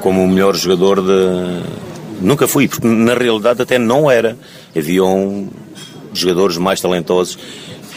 como 0.00 0.22
o 0.22 0.28
melhor 0.28 0.54
jogador 0.56 1.00
de. 1.02 1.62
Nunca 2.20 2.46
fui, 2.46 2.68
porque 2.68 2.86
na 2.86 3.14
realidade 3.14 3.62
até 3.62 3.78
não 3.78 4.10
era. 4.10 4.36
Haviam 4.76 5.48
jogadores 6.12 6.56
mais 6.58 6.80
talentosos. 6.80 7.38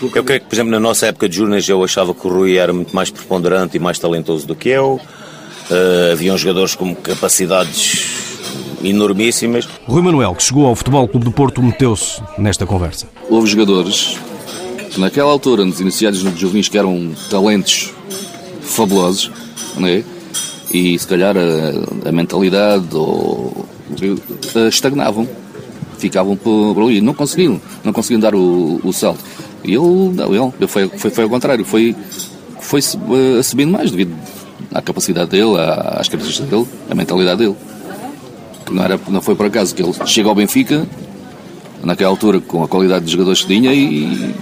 Eu 0.02 0.24
creio 0.24 0.42
que, 0.42 0.48
por 0.48 0.56
exemplo, 0.56 0.72
na 0.72 0.80
nossa 0.80 1.08
época 1.08 1.30
de 1.30 1.38
júniores 1.38 1.68
eu 1.68 1.84
achava 1.84 2.14
que 2.14 2.28
o 2.28 2.30
Rui 2.30 2.58
era 2.58 2.74
muito 2.74 2.94
mais 2.96 3.10
preponderante 3.10 3.78
e 3.78 3.80
mais 3.80 4.00
talentoso 4.00 4.46
do 4.46 4.56
que 4.56 4.70
eu. 4.70 5.00
Uh, 5.70 6.12
haviam 6.12 6.38
jogadores 6.38 6.76
com 6.76 6.94
capacidades 6.94 8.24
enormíssimas. 8.84 9.68
Rui 9.88 10.02
Manuel, 10.02 10.36
que 10.36 10.44
chegou 10.44 10.66
ao 10.68 10.76
Futebol 10.76 11.08
Clube 11.08 11.26
do 11.26 11.32
Porto, 11.32 11.62
meteu-se 11.64 12.22
nesta 12.38 12.66
conversa. 12.66 13.08
Houve 13.30 13.48
jogadores 13.48 14.18
que 14.92 15.00
naquela 15.00 15.32
altura, 15.32 15.64
nos 15.64 15.80
iniciados 15.80 16.22
no 16.22 16.36
juvenis, 16.36 16.68
que 16.68 16.78
eram 16.78 17.14
talentos 17.30 17.94
fabulosos, 18.64 19.32
não 19.78 19.88
é? 19.88 20.04
E 20.72 20.98
se 20.98 21.08
calhar 21.08 21.36
a, 21.38 22.10
a 22.10 22.12
mentalidade 22.12 22.88
ou, 22.96 23.66
estagnavam, 24.70 25.28
ficavam 25.98 26.36
por, 26.36 26.76
ali, 26.82 27.00
não 27.00 27.14
conseguiam, 27.14 27.62
não 27.84 27.94
conseguiam 27.94 28.20
dar 28.20 28.34
o, 28.34 28.80
o 28.84 28.92
salto. 28.92 29.24
E 29.64 29.74
ele, 29.74 30.14
não, 30.16 30.54
ele 30.58 30.68
foi, 30.68 30.90
foi, 30.90 31.12
foi 31.12 31.24
ao 31.24 31.30
contrário, 31.30 31.64
foi, 31.64 31.96
foi 32.60 32.80
uh, 32.80 33.44
subindo 33.44 33.72
mais 33.72 33.92
devido 33.92 34.14
à 34.74 34.82
capacidade 34.82 35.30
dele, 35.30 35.56
às 35.58 36.10
características 36.10 36.50
dele, 36.50 36.68
à 36.90 36.96
mentalidade 36.96 37.38
dele. 37.38 37.56
Não, 38.72 38.84
era, 38.84 39.00
não 39.08 39.22
foi 39.22 39.36
por 39.36 39.46
acaso 39.46 39.76
que 39.76 39.84
ele 39.84 39.94
chega 40.06 40.28
ao 40.28 40.36
Benfica, 40.36 40.86
naquela 41.84 42.10
altura, 42.10 42.40
com 42.42 42.64
a 42.64 42.68
qualidade 42.68 43.06
de 43.06 43.12
jogadores 43.12 43.42
que 43.42 43.48
tinha 43.48 43.74
e 43.74 44.34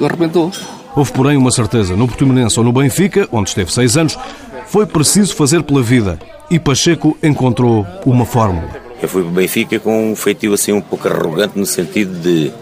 arrebentou. 0.00 0.50
Houve, 0.94 1.12
porém, 1.12 1.36
uma 1.36 1.50
certeza. 1.50 1.96
No 1.96 2.06
Portimonense 2.06 2.58
ou 2.58 2.64
no 2.64 2.72
Benfica, 2.72 3.28
onde 3.32 3.48
esteve 3.48 3.72
seis 3.72 3.96
anos, 3.96 4.18
foi 4.66 4.86
preciso 4.86 5.34
fazer 5.34 5.62
pela 5.62 5.82
vida. 5.82 6.18
E 6.50 6.58
Pacheco 6.58 7.16
encontrou 7.22 7.86
uma 8.04 8.26
fórmula. 8.26 8.68
Eu 9.02 9.08
fui 9.08 9.22
para 9.22 9.30
o 9.30 9.34
Benfica 9.34 9.80
com 9.80 10.12
um 10.12 10.16
feitio 10.16 10.52
assim 10.52 10.72
um 10.72 10.80
pouco 10.80 11.08
arrogante 11.08 11.58
no 11.58 11.66
sentido 11.66 12.20
de 12.20 12.52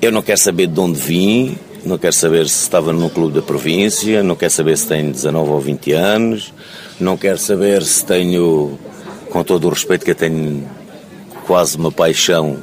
eu 0.00 0.10
não 0.10 0.22
quero 0.22 0.40
saber 0.40 0.66
de 0.66 0.80
onde 0.80 0.98
vim, 0.98 1.56
não 1.84 1.98
quero 1.98 2.12
saber 2.12 2.48
se 2.48 2.62
estava 2.62 2.92
num 2.92 3.08
clube 3.08 3.34
da 3.34 3.42
província, 3.42 4.22
não 4.22 4.34
quero 4.34 4.50
saber 4.50 4.76
se 4.76 4.88
tenho 4.88 5.12
19 5.12 5.50
ou 5.50 5.60
20 5.60 5.92
anos, 5.92 6.52
não 6.98 7.16
quero 7.16 7.38
saber 7.38 7.82
se 7.82 8.04
tenho, 8.04 8.78
com 9.30 9.44
todo 9.44 9.68
o 9.68 9.70
respeito 9.70 10.04
que 10.04 10.10
eu 10.10 10.14
tenho, 10.16 10.68
quase 11.46 11.76
uma 11.76 11.92
paixão 11.92 12.56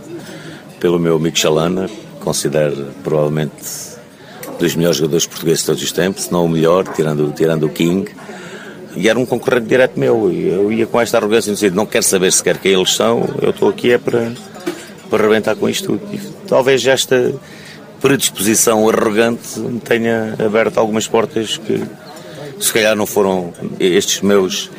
pelo 0.80 1.00
meu 1.00 1.16
amigo 1.16 1.38
Chalana, 1.38 1.90
considero 2.20 2.88
provavelmente 3.04 3.89
dos 4.60 4.76
melhores 4.76 4.98
jogadores 4.98 5.26
portugueses 5.26 5.62
de 5.62 5.66
todos 5.66 5.82
os 5.82 5.92
tempos, 5.92 6.24
se 6.26 6.32
não 6.32 6.46
o 6.46 6.50
melhor, 6.50 6.88
tirando, 6.94 7.32
tirando 7.32 7.66
o 7.66 7.70
King. 7.70 8.12
E 8.96 9.08
era 9.08 9.18
um 9.18 9.26
concorrente 9.26 9.68
direto 9.68 10.00
meu. 10.00 10.32
E 10.32 10.50
eu 10.50 10.72
ia 10.72 10.86
com 10.86 11.00
esta 11.00 11.18
arrogância 11.18 11.56
sentido, 11.56 11.76
não 11.76 11.86
quero 11.86 12.04
saber 12.04 12.32
sequer 12.32 12.58
quem 12.58 12.74
eles 12.74 12.94
são, 12.94 13.28
eu 13.42 13.52
estou 13.52 13.70
aqui 13.70 13.92
é 13.92 13.98
para, 13.98 14.32
para 15.10 15.24
arrebentar 15.24 15.56
com 15.56 15.70
isto 15.70 15.98
tudo. 15.98 16.14
E 16.14 16.20
talvez 16.48 16.86
esta 16.86 17.34
predisposição 18.02 18.88
arrogante 18.88 19.60
me 19.60 19.80
tenha 19.80 20.36
aberto 20.44 20.78
algumas 20.78 21.08
portas 21.08 21.58
que 21.58 21.82
se 22.60 22.74
calhar 22.74 22.96
não 22.96 23.06
foram 23.06 23.54
estes 23.80 24.22
meus 24.22 24.70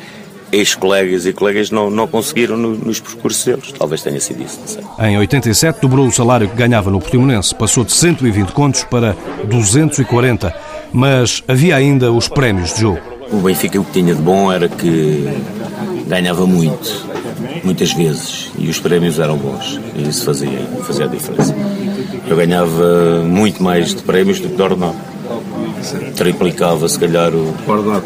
ex-colegas 0.51 1.25
e 1.25 1.33
colegas 1.33 1.71
não, 1.71 1.89
não 1.89 2.07
conseguiram 2.07 2.57
no, 2.57 2.75
nos 2.75 2.99
percursos 2.99 3.43
deles. 3.45 3.71
Talvez 3.77 4.01
tenha 4.01 4.19
sido 4.19 4.43
isso, 4.43 4.59
não 4.59 4.67
sei. 4.67 4.83
Em 5.07 5.17
87 5.17 5.79
dobrou 5.81 6.07
o 6.07 6.11
salário 6.11 6.49
que 6.49 6.55
ganhava 6.55 6.91
no 6.91 6.99
Portimonense, 6.99 7.55
passou 7.55 7.83
de 7.83 7.93
120 7.93 8.51
contos 8.51 8.83
para 8.83 9.15
240, 9.45 10.53
mas 10.91 11.43
havia 11.47 11.75
ainda 11.75 12.11
os 12.11 12.27
prémios 12.27 12.73
de 12.73 12.81
jogo. 12.81 12.99
O 13.31 13.37
Benfica 13.37 13.79
o 13.79 13.85
que 13.85 13.91
tinha 13.93 14.13
de 14.13 14.21
bom 14.21 14.51
era 14.51 14.67
que 14.67 15.25
ganhava 16.07 16.45
muito, 16.45 17.07
muitas 17.63 17.93
vezes, 17.93 18.51
e 18.57 18.69
os 18.69 18.79
prémios 18.79 19.19
eram 19.19 19.37
bons, 19.37 19.79
e 19.95 20.09
isso 20.09 20.25
fazia, 20.25 20.59
fazia 20.85 21.05
a 21.05 21.07
diferença. 21.07 21.55
Eu 22.27 22.35
ganhava 22.35 23.23
muito 23.23 23.63
mais 23.63 23.95
de 23.95 24.01
prémios 24.03 24.39
do 24.39 24.49
que 24.49 24.55
de 24.55 24.61
ordenado 24.61 25.10
triplicava 26.15 26.87
se 26.87 26.99
calhar 26.99 27.33
o 27.33 27.53
ordenado. 27.67 28.03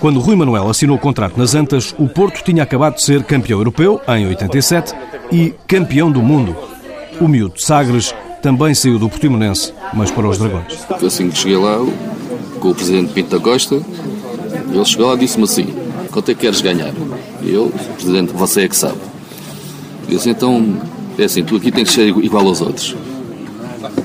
Quando 0.00 0.20
Rui 0.20 0.36
Manuel 0.36 0.68
assinou 0.68 0.96
o 0.96 1.00
contrato 1.00 1.38
nas 1.38 1.54
Antas, 1.54 1.94
o 1.98 2.08
Porto 2.08 2.42
tinha 2.42 2.62
acabado 2.62 2.96
de 2.96 3.02
ser 3.02 3.22
campeão 3.24 3.58
europeu 3.58 4.00
em 4.08 4.26
87 4.26 4.94
e 5.30 5.54
campeão 5.66 6.10
do 6.10 6.22
mundo. 6.22 6.56
O 7.20 7.28
miúdo 7.28 7.60
Sagres 7.60 8.14
também 8.42 8.74
saiu 8.74 8.98
do 8.98 9.08
Portimonense, 9.08 9.72
mas 9.92 10.10
para 10.10 10.28
os 10.28 10.38
Dragões. 10.38 10.86
Assim 11.02 11.30
que 11.30 11.38
cheguei 11.38 11.56
lá, 11.56 11.78
com 12.60 12.70
o 12.70 12.74
presidente 12.74 13.12
Pinto 13.12 13.30
da 13.30 13.42
Costa, 13.42 13.80
ele 14.72 14.84
chegou 14.84 15.08
lá 15.08 15.14
e 15.14 15.18
disse-me 15.18 15.44
assim: 15.44 15.74
quanto 16.10 16.30
é 16.30 16.34
que 16.34 16.40
queres 16.40 16.60
ganhar? 16.60 16.92
E 17.42 17.52
eu, 17.52 17.72
presidente, 17.94 18.32
você 18.32 18.62
é 18.62 18.68
que 18.68 18.76
sabe. 18.76 18.98
Eu 20.08 20.16
disse: 20.16 20.30
então, 20.30 20.76
é 21.18 21.24
assim, 21.24 21.44
tu 21.44 21.56
aqui 21.56 21.70
tens 21.70 21.88
que 21.88 21.94
ser 21.94 22.08
igual 22.08 22.46
aos 22.46 22.60
outros. 22.60 22.96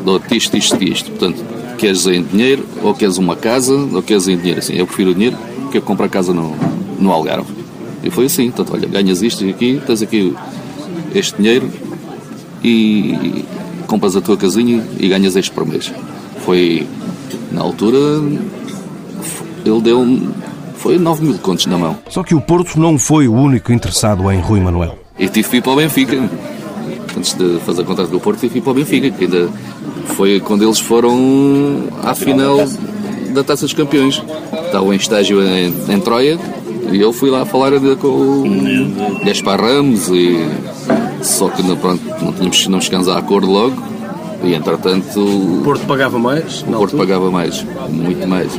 Dou-te 0.03 0.37
isto, 0.37 0.55
isto, 0.55 0.83
isto. 0.83 1.11
Portanto, 1.11 1.43
queres 1.79 2.05
em 2.05 2.21
dinheiro, 2.21 2.65
ou 2.83 2.93
queres 2.93 3.17
uma 3.17 3.35
casa, 3.35 3.73
ou 3.73 4.03
queres 4.03 4.27
em 4.27 4.37
dinheiro. 4.37 4.59
Assim, 4.59 4.75
eu 4.75 4.85
prefiro 4.85 5.11
o 5.11 5.13
dinheiro 5.13 5.37
porque 5.63 5.77
eu 5.77 5.81
compro 5.81 6.05
a 6.05 6.09
casa 6.09 6.33
no, 6.33 6.55
no 6.99 7.11
Algarve. 7.11 7.51
E 8.03 8.09
foi 8.09 8.25
assim, 8.25 8.45
então, 8.45 8.65
olha, 8.71 8.87
ganhas 8.87 9.21
isto 9.21 9.47
aqui, 9.47 9.81
tens 9.85 10.01
aqui 10.01 10.35
este 11.13 11.35
dinheiro 11.37 11.69
e 12.63 13.45
compras 13.87 14.15
a 14.15 14.21
tua 14.21 14.37
casinha 14.37 14.83
e 14.99 15.07
ganhas 15.07 15.35
este 15.35 15.51
por 15.51 15.65
mês. 15.65 15.91
Foi, 16.45 16.87
na 17.51 17.61
altura, 17.61 17.97
ele 19.65 19.81
deu 19.81 20.05
foi 20.75 20.97
9 20.97 21.23
mil 21.23 21.37
contos 21.39 21.65
na 21.65 21.77
mão. 21.77 21.97
Só 22.09 22.23
que 22.23 22.33
o 22.33 22.39
Porto 22.39 22.79
não 22.79 22.97
foi 22.97 23.27
o 23.27 23.33
único 23.33 23.71
interessado 23.73 24.31
em 24.31 24.39
Rui 24.39 24.61
Manuel. 24.61 24.97
E 25.17 25.27
tive 25.27 25.49
que 25.49 25.57
ir 25.57 25.61
para 25.61 25.73
o 25.73 25.75
Benfica. 25.75 26.29
Antes 27.17 27.33
de 27.33 27.59
fazer 27.65 27.83
contrato 27.83 28.09
do 28.09 28.19
Porto, 28.19 28.39
tive 28.39 28.53
que 28.53 28.59
ir 28.59 28.61
para 28.61 28.71
o 28.71 28.75
Benfica, 28.75 29.11
que 29.11 29.25
ainda 29.25 29.49
foi 30.09 30.39
quando 30.39 30.63
eles 30.63 30.79
foram 30.79 31.83
à 32.03 32.13
final 32.13 32.57
da 33.33 33.43
Taça 33.43 33.65
dos 33.65 33.73
Campeões. 33.73 34.21
Estava 34.65 34.93
em 34.93 34.97
estágio 34.97 35.41
em, 35.41 35.73
em 35.89 35.99
Troia 35.99 36.37
e 36.91 36.99
eu 36.99 37.13
fui 37.13 37.29
lá 37.29 37.45
falar 37.45 37.71
com 37.99 38.07
o 38.07 39.23
Gaspar 39.23 39.61
Ramos 39.61 40.09
e 40.09 40.37
só 41.21 41.49
que 41.49 41.63
pronto, 41.75 42.01
não, 42.21 42.33
tínhamos, 42.33 42.67
não 42.67 42.81
chegamos 42.81 43.07
a 43.07 43.17
acordo 43.17 43.51
logo 43.51 43.81
e 44.43 44.53
entretanto. 44.53 45.19
O 45.19 45.61
Porto 45.63 45.85
pagava 45.85 46.17
mais? 46.17 46.61
O 46.61 46.65
Porto 46.65 46.75
altura? 46.81 47.03
pagava 47.03 47.31
mais, 47.31 47.65
muito 47.89 48.27
mais. 48.27 48.51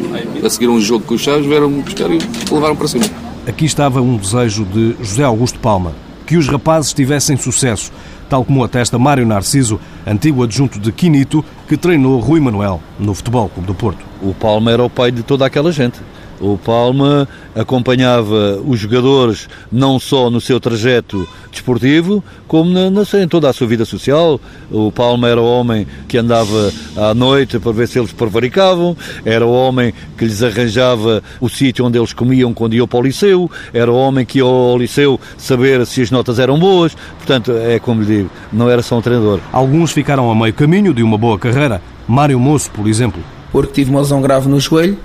A 0.44 0.50
seguir 0.50 0.68
um 0.68 0.80
jogo 0.80 1.04
com 1.04 1.14
os 1.14 1.20
Chaves, 1.20 1.46
vieram 1.46 1.70
buscar 1.70 2.10
e 2.10 2.18
levaram 2.50 2.76
para 2.76 2.88
cima. 2.88 3.04
Aqui 3.46 3.64
estava 3.64 4.00
um 4.00 4.16
desejo 4.16 4.64
de 4.64 4.94
José 5.00 5.24
Augusto 5.24 5.58
Palma: 5.58 5.94
que 6.26 6.36
os 6.36 6.48
rapazes 6.48 6.92
tivessem 6.92 7.36
sucesso, 7.36 7.90
tal 8.30 8.44
como 8.44 8.62
atesta 8.62 8.96
Mário 8.96 9.26
Narciso, 9.26 9.80
antigo 10.06 10.44
adjunto 10.44 10.78
de 10.78 10.92
Quinito, 10.92 11.44
que 11.68 11.76
treinou 11.76 12.20
Rui 12.20 12.40
Manuel 12.40 12.80
no 12.96 13.12
Futebol 13.12 13.48
Clube 13.48 13.66
do 13.66 13.74
Porto. 13.74 14.06
O 14.22 14.32
Palma 14.32 14.70
era 14.70 14.84
o 14.84 14.88
pai 14.88 15.10
de 15.10 15.24
toda 15.24 15.44
aquela 15.44 15.72
gente. 15.72 16.00
O 16.40 16.56
Palma 16.56 17.28
acompanhava 17.54 18.58
os 18.64 18.80
jogadores 18.80 19.46
não 19.70 20.00
só 20.00 20.30
no 20.30 20.40
seu 20.40 20.58
trajeto 20.58 21.28
desportivo, 21.50 22.24
como 22.48 22.70
na, 22.70 22.88
na, 22.90 23.02
em 23.22 23.28
toda 23.28 23.50
a 23.50 23.52
sua 23.52 23.66
vida 23.66 23.84
social. 23.84 24.40
O 24.70 24.90
Palma 24.90 25.28
era 25.28 25.40
o 25.40 25.44
homem 25.44 25.86
que 26.08 26.16
andava 26.16 26.72
à 26.96 27.12
noite 27.12 27.58
para 27.58 27.72
ver 27.72 27.88
se 27.88 27.98
eles 27.98 28.12
prevaricavam, 28.12 28.96
era 29.24 29.44
o 29.44 29.52
homem 29.52 29.92
que 30.16 30.24
lhes 30.24 30.42
arranjava 30.42 31.22
o 31.40 31.48
sítio 31.48 31.84
onde 31.84 31.98
eles 31.98 32.14
comiam 32.14 32.54
quando 32.54 32.74
iam 32.74 32.88
para 32.88 33.00
o 33.00 33.02
liceu, 33.02 33.50
era 33.74 33.90
o 33.90 33.96
homem 33.96 34.24
que 34.24 34.38
ia 34.38 34.44
ao 34.44 34.78
liceu 34.78 35.20
saber 35.36 35.84
se 35.84 36.00
as 36.00 36.10
notas 36.10 36.38
eram 36.38 36.58
boas. 36.58 36.96
Portanto, 37.18 37.52
é 37.52 37.78
como 37.78 38.00
lhe 38.00 38.16
digo, 38.16 38.30
não 38.50 38.70
era 38.70 38.82
só 38.82 38.96
um 38.96 39.02
treinador. 39.02 39.40
Alguns 39.52 39.92
ficaram 39.92 40.30
a 40.30 40.34
meio 40.34 40.54
caminho 40.54 40.94
de 40.94 41.02
uma 41.02 41.18
boa 41.18 41.38
carreira. 41.38 41.82
Mário 42.08 42.40
Moço, 42.40 42.70
por 42.70 42.88
exemplo. 42.88 43.22
Porque 43.52 43.72
tive 43.72 43.90
uma 43.90 44.00
lesão 44.00 44.22
grave 44.22 44.48
no 44.48 44.58
joelho 44.58 44.96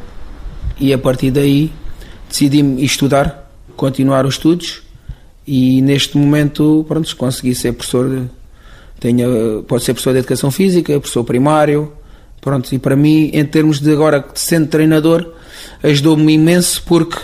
e 0.79 0.93
a 0.93 0.97
partir 0.97 1.31
daí 1.31 1.71
decidi 2.29 2.61
estudar, 2.83 3.51
continuar 3.75 4.25
os 4.25 4.35
estudos 4.35 4.83
e 5.47 5.81
neste 5.81 6.17
momento 6.17 6.85
pronto, 6.87 7.15
consegui 7.15 7.53
ser 7.53 7.73
professor 7.73 8.09
de, 8.09 8.23
tenho, 8.99 9.63
pode 9.67 9.83
ser 9.83 9.93
professor 9.93 10.13
de 10.13 10.19
educação 10.19 10.51
física, 10.51 10.99
professor 10.99 11.23
primário 11.23 11.91
pronto, 12.41 12.73
e 12.73 12.79
para 12.79 12.95
mim 12.95 13.29
em 13.33 13.45
termos 13.45 13.79
de 13.79 13.91
agora 13.91 14.25
sendo 14.33 14.67
treinador 14.67 15.33
ajudou-me 15.83 16.33
imenso 16.33 16.83
porque 16.85 17.19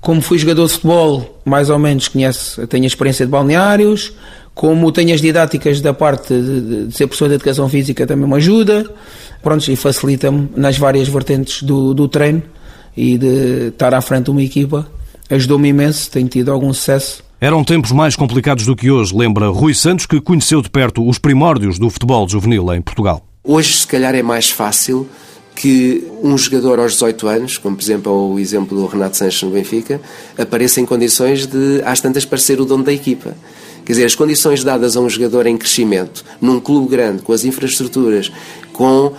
como 0.00 0.22
fui 0.22 0.38
jogador 0.38 0.66
de 0.66 0.72
futebol 0.72 1.40
mais 1.44 1.70
ou 1.70 1.78
menos 1.78 2.08
conhece, 2.08 2.66
tenho 2.68 2.84
a 2.84 2.86
experiência 2.86 3.26
de 3.26 3.32
balneários 3.32 4.12
como 4.54 4.90
tenho 4.90 5.14
as 5.14 5.20
didáticas 5.20 5.80
da 5.80 5.92
parte 5.92 6.34
de, 6.34 6.86
de 6.86 6.96
ser 6.96 7.06
professor 7.06 7.28
de 7.28 7.34
educação 7.34 7.68
física 7.68 8.06
também 8.06 8.28
me 8.28 8.36
ajuda 8.36 8.88
pronto, 9.42 9.70
e 9.70 9.76
facilita-me 9.76 10.48
nas 10.56 10.78
várias 10.78 11.08
vertentes 11.08 11.62
do, 11.62 11.92
do 11.92 12.08
treino 12.08 12.42
e 12.98 13.16
de 13.16 13.68
estar 13.68 13.94
à 13.94 14.00
frente 14.00 14.24
de 14.24 14.30
uma 14.32 14.42
equipa 14.42 14.84
ajudou-me 15.30 15.68
imenso, 15.68 16.10
tenho 16.10 16.26
tido 16.26 16.50
algum 16.50 16.72
sucesso. 16.72 17.22
Eram 17.40 17.62
tempos 17.62 17.92
mais 17.92 18.16
complicados 18.16 18.66
do 18.66 18.74
que 18.74 18.90
hoje, 18.90 19.14
lembra 19.16 19.48
Rui 19.48 19.72
Santos, 19.72 20.04
que 20.04 20.20
conheceu 20.20 20.60
de 20.60 20.68
perto 20.68 21.06
os 21.06 21.18
primórdios 21.18 21.78
do 21.78 21.88
futebol 21.88 22.28
juvenil 22.28 22.74
em 22.74 22.82
Portugal. 22.82 23.24
Hoje, 23.44 23.72
se 23.74 23.86
calhar, 23.86 24.16
é 24.16 24.22
mais 24.22 24.50
fácil 24.50 25.08
que 25.54 26.04
um 26.22 26.36
jogador 26.36 26.80
aos 26.80 26.92
18 26.94 27.28
anos, 27.28 27.58
como 27.58 27.76
por 27.76 27.82
exemplo 27.82 28.32
o 28.32 28.38
exemplo 28.38 28.76
do 28.76 28.86
Renato 28.86 29.16
Sanches 29.16 29.42
no 29.42 29.50
Benfica, 29.50 30.00
apareça 30.36 30.80
em 30.80 30.86
condições 30.86 31.46
de, 31.46 31.80
às 31.84 32.00
tantas, 32.00 32.24
parecer 32.24 32.60
o 32.60 32.64
dono 32.64 32.82
da 32.82 32.92
equipa. 32.92 33.36
Quer 33.84 33.92
dizer, 33.92 34.04
as 34.04 34.14
condições 34.14 34.62
dadas 34.64 34.96
a 34.96 35.00
um 35.00 35.08
jogador 35.08 35.46
em 35.46 35.56
crescimento, 35.56 36.24
num 36.40 36.60
clube 36.60 36.88
grande, 36.88 37.22
com 37.22 37.32
as 37.32 37.44
infraestruturas, 37.44 38.30
com 38.72 39.12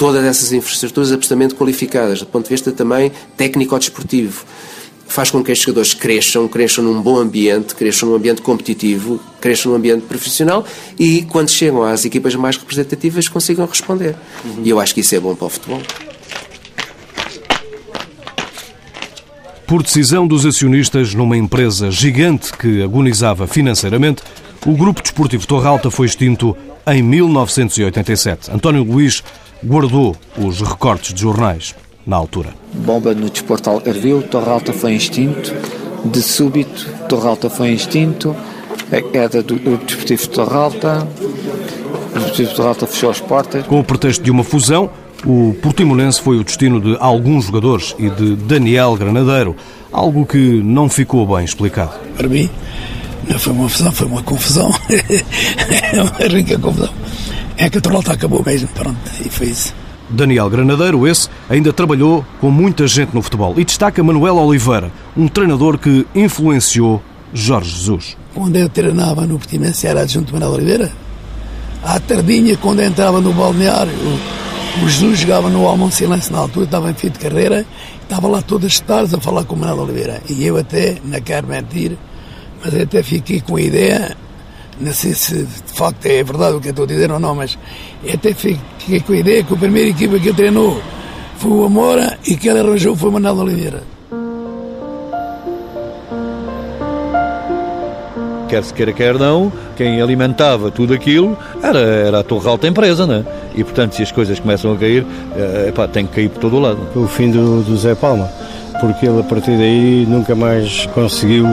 todas 0.00 0.24
essas 0.24 0.50
infraestruturas 0.50 1.12
absolutamente 1.12 1.54
qualificadas, 1.54 2.20
do 2.20 2.26
ponto 2.26 2.44
de 2.44 2.48
vista 2.48 2.72
também 2.72 3.12
técnico-desportivo. 3.36 4.46
Faz 5.06 5.30
com 5.30 5.44
que 5.44 5.52
estes 5.52 5.66
jogadores 5.66 5.92
cresçam, 5.92 6.48
cresçam 6.48 6.82
num 6.82 7.02
bom 7.02 7.18
ambiente, 7.18 7.74
cresçam 7.74 8.08
num 8.08 8.14
ambiente 8.14 8.40
competitivo, 8.40 9.20
cresçam 9.42 9.70
num 9.70 9.76
ambiente 9.76 10.06
profissional 10.06 10.64
e, 10.98 11.20
quando 11.28 11.50
chegam 11.50 11.82
às 11.82 12.06
equipas 12.06 12.34
mais 12.34 12.56
representativas, 12.56 13.28
consigam 13.28 13.66
responder. 13.66 14.16
Uhum. 14.42 14.62
E 14.64 14.70
eu 14.70 14.80
acho 14.80 14.94
que 14.94 15.02
isso 15.02 15.14
é 15.14 15.20
bom 15.20 15.34
para 15.34 15.46
o 15.46 15.50
futebol. 15.50 15.82
Por 19.66 19.82
decisão 19.82 20.26
dos 20.26 20.46
acionistas 20.46 21.12
numa 21.12 21.36
empresa 21.36 21.90
gigante 21.90 22.56
que 22.56 22.82
agonizava 22.82 23.46
financeiramente, 23.46 24.22
o 24.64 24.72
Grupo 24.72 25.02
Desportivo 25.02 25.46
Torralta 25.46 25.90
foi 25.90 26.06
extinto 26.06 26.56
em 26.86 27.02
1987. 27.02 28.50
António 28.50 28.82
Luís 28.82 29.22
guardou 29.64 30.16
os 30.38 30.60
recortes 30.60 31.14
de 31.14 31.20
jornais 31.20 31.74
na 32.06 32.16
altura. 32.16 32.54
Bomba 32.74 33.14
no 33.14 33.28
desporto 33.28 33.70
Algarvio, 33.70 34.22
Torralta 34.22 34.72
foi 34.72 34.94
extinto, 34.94 35.54
de 36.04 36.22
súbito, 36.22 36.86
Torralta 37.08 37.50
foi 37.50 37.70
extinto, 37.70 38.34
a 38.90 39.00
queda 39.00 39.42
do, 39.42 39.56
do 39.56 39.76
Desportivo 39.76 40.28
Torralta, 40.28 41.06
o 42.10 42.18
Desportivo 42.18 42.54
Torralta 42.54 42.86
fechou 42.86 43.10
as 43.10 43.20
portas. 43.20 43.66
Com 43.66 43.80
o 43.80 43.84
pretexto 43.84 44.22
de 44.22 44.30
uma 44.30 44.42
fusão, 44.42 44.90
o 45.24 45.54
Portimonense 45.60 46.20
foi 46.20 46.38
o 46.38 46.44
destino 46.44 46.80
de 46.80 46.96
alguns 46.98 47.44
jogadores 47.46 47.94
e 47.98 48.08
de 48.08 48.36
Daniel 48.36 48.96
Granadeiro, 48.96 49.54
algo 49.92 50.24
que 50.24 50.62
não 50.62 50.88
ficou 50.88 51.26
bem 51.26 51.44
explicado. 51.44 51.92
Para 52.16 52.28
mim, 52.28 52.48
não 53.28 53.38
foi 53.38 53.52
uma 53.52 53.68
fusão, 53.68 53.92
foi 53.92 54.06
uma 54.06 54.22
confusão. 54.22 54.70
é 55.92 56.02
uma 56.02 56.26
rica 56.26 56.58
confusão. 56.58 56.99
É 57.60 57.68
que 57.68 57.76
a 57.76 57.80
Toralta 57.80 58.14
acabou 58.14 58.42
mesmo, 58.44 58.68
pronto, 58.68 58.98
e 59.22 59.28
foi 59.28 59.48
isso. 59.48 59.74
Daniel 60.08 60.48
Granadeiro, 60.48 61.06
esse, 61.06 61.28
ainda 61.46 61.74
trabalhou 61.74 62.24
com 62.40 62.50
muita 62.50 62.86
gente 62.86 63.14
no 63.14 63.20
futebol 63.20 63.54
e 63.58 63.64
destaca 63.66 64.02
Manuel 64.02 64.36
Oliveira, 64.36 64.90
um 65.14 65.28
treinador 65.28 65.76
que 65.76 66.06
influenciou 66.14 67.02
Jorge 67.34 67.70
Jesus. 67.70 68.16
Quando 68.34 68.56
eu 68.56 68.66
treinava 68.66 69.26
no 69.26 69.38
Portimonense 69.38 69.86
era 69.86 70.00
adjunto 70.00 70.28
de 70.28 70.32
Manuel 70.32 70.52
Oliveira. 70.52 70.90
À 71.84 72.00
tardinha, 72.00 72.56
quando 72.56 72.80
eu 72.80 72.86
entrava 72.86 73.20
no 73.20 73.30
balneário, 73.34 73.92
o 74.82 74.88
Jesus 74.88 75.18
jogava 75.18 75.50
no 75.50 75.66
Almon 75.66 75.90
Silêncio 75.90 76.32
na 76.32 76.38
altura, 76.38 76.64
estava 76.64 76.90
em 76.90 76.94
fim 76.94 77.10
de 77.10 77.18
carreira, 77.18 77.66
estava 78.02 78.26
lá 78.26 78.40
todas 78.40 78.72
as 78.72 78.80
tardes 78.80 79.12
a 79.12 79.20
falar 79.20 79.44
com 79.44 79.54
o 79.54 79.58
Manuel 79.58 79.82
Oliveira. 79.82 80.22
E 80.30 80.46
eu 80.46 80.56
até, 80.56 80.96
não 81.04 81.20
quero 81.20 81.46
mentir, 81.46 81.98
mas 82.64 82.74
até 82.74 83.02
fiquei 83.02 83.42
com 83.42 83.56
a 83.56 83.60
ideia 83.60 84.16
não 84.80 84.92
sei 84.92 85.12
se 85.12 85.44
de 85.44 85.72
facto 85.74 86.06
é 86.06 86.22
verdade 86.22 86.56
o 86.56 86.60
que 86.60 86.68
eu 86.68 86.70
estou 86.70 86.84
a 86.84 86.88
dizer 86.88 87.12
ou 87.12 87.20
não, 87.20 87.34
mas 87.34 87.58
até 88.12 88.32
fiquei 88.32 89.00
com 89.00 89.12
a 89.12 89.16
ideia 89.16 89.44
que 89.44 89.52
a 89.52 89.56
primeira 89.56 89.90
equipa 89.90 90.18
que 90.18 90.28
ele 90.28 90.36
treinou 90.36 90.80
foi 91.36 91.50
o 91.50 91.64
Amora 91.64 92.18
e 92.26 92.36
que 92.36 92.48
ele 92.48 92.60
arranjou 92.60 92.96
foi 92.96 93.10
o 93.10 93.12
Manuel 93.12 93.36
Oliveira. 93.36 93.82
Quer 98.48 98.64
se 98.64 98.74
queira, 98.74 98.92
quer 98.92 99.14
não, 99.14 99.52
quem 99.76 100.02
alimentava 100.02 100.72
tudo 100.72 100.92
aquilo 100.92 101.38
era, 101.62 101.78
era 101.78 102.18
a 102.18 102.22
Torre 102.24 102.48
Alta 102.48 102.66
Empresa, 102.66 103.06
né? 103.06 103.24
E 103.54 103.62
portanto, 103.62 103.94
se 103.94 104.02
as 104.02 104.10
coisas 104.10 104.40
começam 104.40 104.72
a 104.72 104.76
cair, 104.76 105.06
é, 105.36 105.68
epá, 105.68 105.86
tem 105.86 106.04
que 106.04 106.14
cair 106.14 106.30
por 106.30 106.40
todo 106.40 106.56
o 106.56 106.60
lado. 106.60 106.80
O 106.96 107.06
fim 107.06 107.30
do, 107.30 107.62
do 107.62 107.76
Zé 107.76 107.94
Palma 107.94 108.28
porque 108.80 109.06
ele 109.06 109.20
a 109.20 109.22
partir 109.22 109.56
daí 109.56 110.06
nunca 110.08 110.34
mais 110.34 110.86
conseguiu 110.86 111.46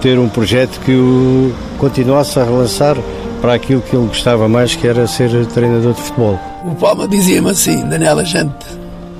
ter 0.00 0.18
um 0.18 0.28
projeto 0.28 0.80
que 0.80 0.92
o 0.92 1.52
continuasse 1.78 2.38
a 2.38 2.44
relançar 2.44 2.96
para 3.40 3.54
aquilo 3.54 3.82
que 3.82 3.96
ele 3.96 4.06
gostava 4.06 4.48
mais, 4.48 4.74
que 4.76 4.86
era 4.86 5.06
ser 5.06 5.46
treinador 5.46 5.94
de 5.94 6.00
futebol. 6.00 6.38
O 6.64 6.74
Palma 6.76 7.08
dizia-me 7.08 7.50
assim, 7.50 7.84
Daniel, 7.88 8.20
a 8.20 8.24
gente, 8.24 8.54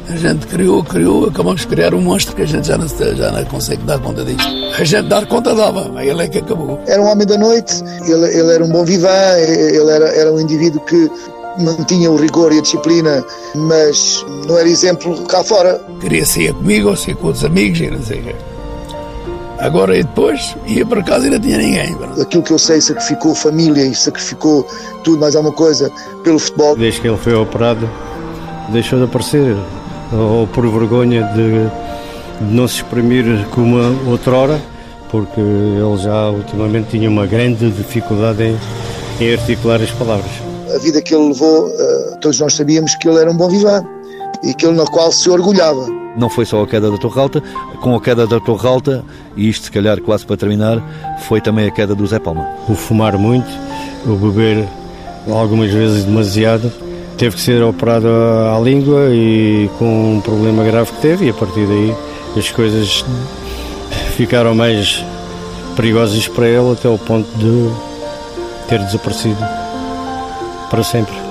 a 0.08 0.16
gente 0.16 0.46
criou, 0.46 0.84
criou, 0.84 1.26
acabamos 1.26 1.62
de 1.62 1.66
criar 1.66 1.92
um 1.92 2.00
monstro 2.00 2.36
que 2.36 2.42
a 2.42 2.46
gente 2.46 2.68
já 2.68 2.78
não, 2.78 2.86
já 2.86 3.32
não 3.32 3.44
consegue 3.46 3.82
dar 3.82 3.98
conta 3.98 4.24
disto. 4.24 4.44
A 4.78 4.84
gente 4.84 5.08
dar 5.08 5.26
conta 5.26 5.54
dava, 5.54 5.90
mas 5.92 6.06
ele 6.06 6.22
é 6.22 6.28
que 6.28 6.38
acabou. 6.38 6.80
Era 6.86 7.02
um 7.02 7.06
homem 7.06 7.26
da 7.26 7.36
noite, 7.36 7.82
ele, 8.06 8.38
ele 8.38 8.52
era 8.52 8.64
um 8.64 8.68
bom 8.68 8.84
vivan, 8.84 9.38
ele 9.38 9.90
era, 9.90 10.08
era 10.10 10.32
um 10.32 10.40
indivíduo 10.40 10.80
que 10.82 11.10
mantinha 11.58 12.10
o 12.10 12.16
rigor 12.16 12.52
e 12.52 12.58
a 12.58 12.62
disciplina, 12.62 13.24
mas 13.54 14.24
não 14.46 14.58
era 14.58 14.68
exemplo 14.68 15.16
cá 15.26 15.42
fora. 15.42 15.80
Queria 16.00 16.24
sair 16.24 16.52
comigo 16.54 16.90
ou 16.90 16.96
sair 16.96 17.14
com 17.16 17.28
outros 17.28 17.44
amigos 17.44 17.80
e 17.80 17.90
não 17.90 18.02
sei 18.02 18.20
o 18.20 18.24
quê. 18.24 18.34
Agora 19.58 19.96
e 19.96 20.02
depois 20.02 20.56
ia 20.66 20.84
para 20.84 21.02
casa 21.02 21.26
e 21.26 21.30
não 21.30 21.38
tinha 21.38 21.58
ninguém. 21.58 21.96
Aquilo 22.20 22.42
que 22.42 22.52
eu 22.52 22.58
sei, 22.58 22.80
sacrificou 22.80 23.34
família 23.34 23.84
e 23.84 23.94
sacrificou 23.94 24.66
tudo 25.04 25.20
mais 25.20 25.36
alguma 25.36 25.54
coisa 25.54 25.90
pelo 26.24 26.38
futebol. 26.38 26.76
Desde 26.76 27.00
que 27.00 27.08
ele 27.08 27.16
foi 27.16 27.34
operado, 27.34 27.88
deixou 28.70 28.98
de 28.98 29.04
aparecer, 29.04 29.56
ou 30.12 30.48
por 30.48 30.66
vergonha 30.68 31.22
de, 31.34 32.44
de 32.44 32.54
não 32.54 32.66
se 32.66 32.76
exprimir 32.76 33.46
como 33.50 33.76
outrora 34.10 34.60
porque 35.12 35.38
ele 35.38 35.96
já 35.98 36.30
ultimamente 36.30 36.88
tinha 36.88 37.08
uma 37.08 37.26
grande 37.26 37.70
dificuldade 37.70 38.42
em, 38.42 38.58
em 39.20 39.34
articular 39.34 39.80
as 39.80 39.90
palavras. 39.90 40.51
A 40.74 40.78
vida 40.78 41.02
que 41.02 41.14
ele 41.14 41.28
levou, 41.28 41.68
uh, 41.68 42.16
todos 42.20 42.40
nós 42.40 42.54
sabíamos 42.54 42.94
que 42.94 43.06
ele 43.06 43.18
era 43.18 43.30
um 43.30 43.36
bom 43.36 43.48
vivant 43.48 43.84
e 44.42 44.50
aquilo 44.50 44.72
na 44.72 44.84
qual 44.84 45.12
se 45.12 45.28
orgulhava. 45.28 45.86
Não 46.16 46.28
foi 46.28 46.44
só 46.44 46.62
a 46.62 46.66
queda 46.66 46.90
da 46.90 46.98
Torre 46.98 47.20
Alta, 47.20 47.42
com 47.80 47.94
a 47.94 48.00
queda 48.00 48.26
da 48.26 48.40
Torre 48.40 48.66
Alta, 48.66 49.04
e 49.36 49.48
isto 49.48 49.64
se 49.64 49.70
calhar 49.70 50.00
quase 50.00 50.26
para 50.26 50.36
terminar, 50.36 50.82
foi 51.20 51.40
também 51.40 51.68
a 51.68 51.70
queda 51.70 51.94
do 51.94 52.06
Zé 52.06 52.18
Palma. 52.18 52.46
O 52.68 52.74
fumar 52.74 53.16
muito, 53.16 53.48
o 54.06 54.14
beber 54.16 54.66
algumas 55.30 55.70
vezes 55.70 56.04
demasiado, 56.04 56.72
teve 57.16 57.36
que 57.36 57.42
ser 57.42 57.62
operado 57.62 58.08
à 58.08 58.58
língua 58.58 59.08
e 59.10 59.70
com 59.78 60.16
um 60.16 60.20
problema 60.20 60.64
grave 60.64 60.90
que 60.92 61.00
teve, 61.00 61.26
e 61.26 61.30
a 61.30 61.34
partir 61.34 61.66
daí 61.66 61.94
as 62.36 62.50
coisas 62.50 63.04
ficaram 64.16 64.54
mais 64.54 65.04
perigosas 65.76 66.28
para 66.28 66.46
ele 66.46 66.72
até 66.72 66.88
o 66.88 66.98
ponto 66.98 67.28
de 67.38 67.70
ter 68.68 68.78
desaparecido 68.84 69.61
para 70.72 70.82
sempre. 70.82 71.21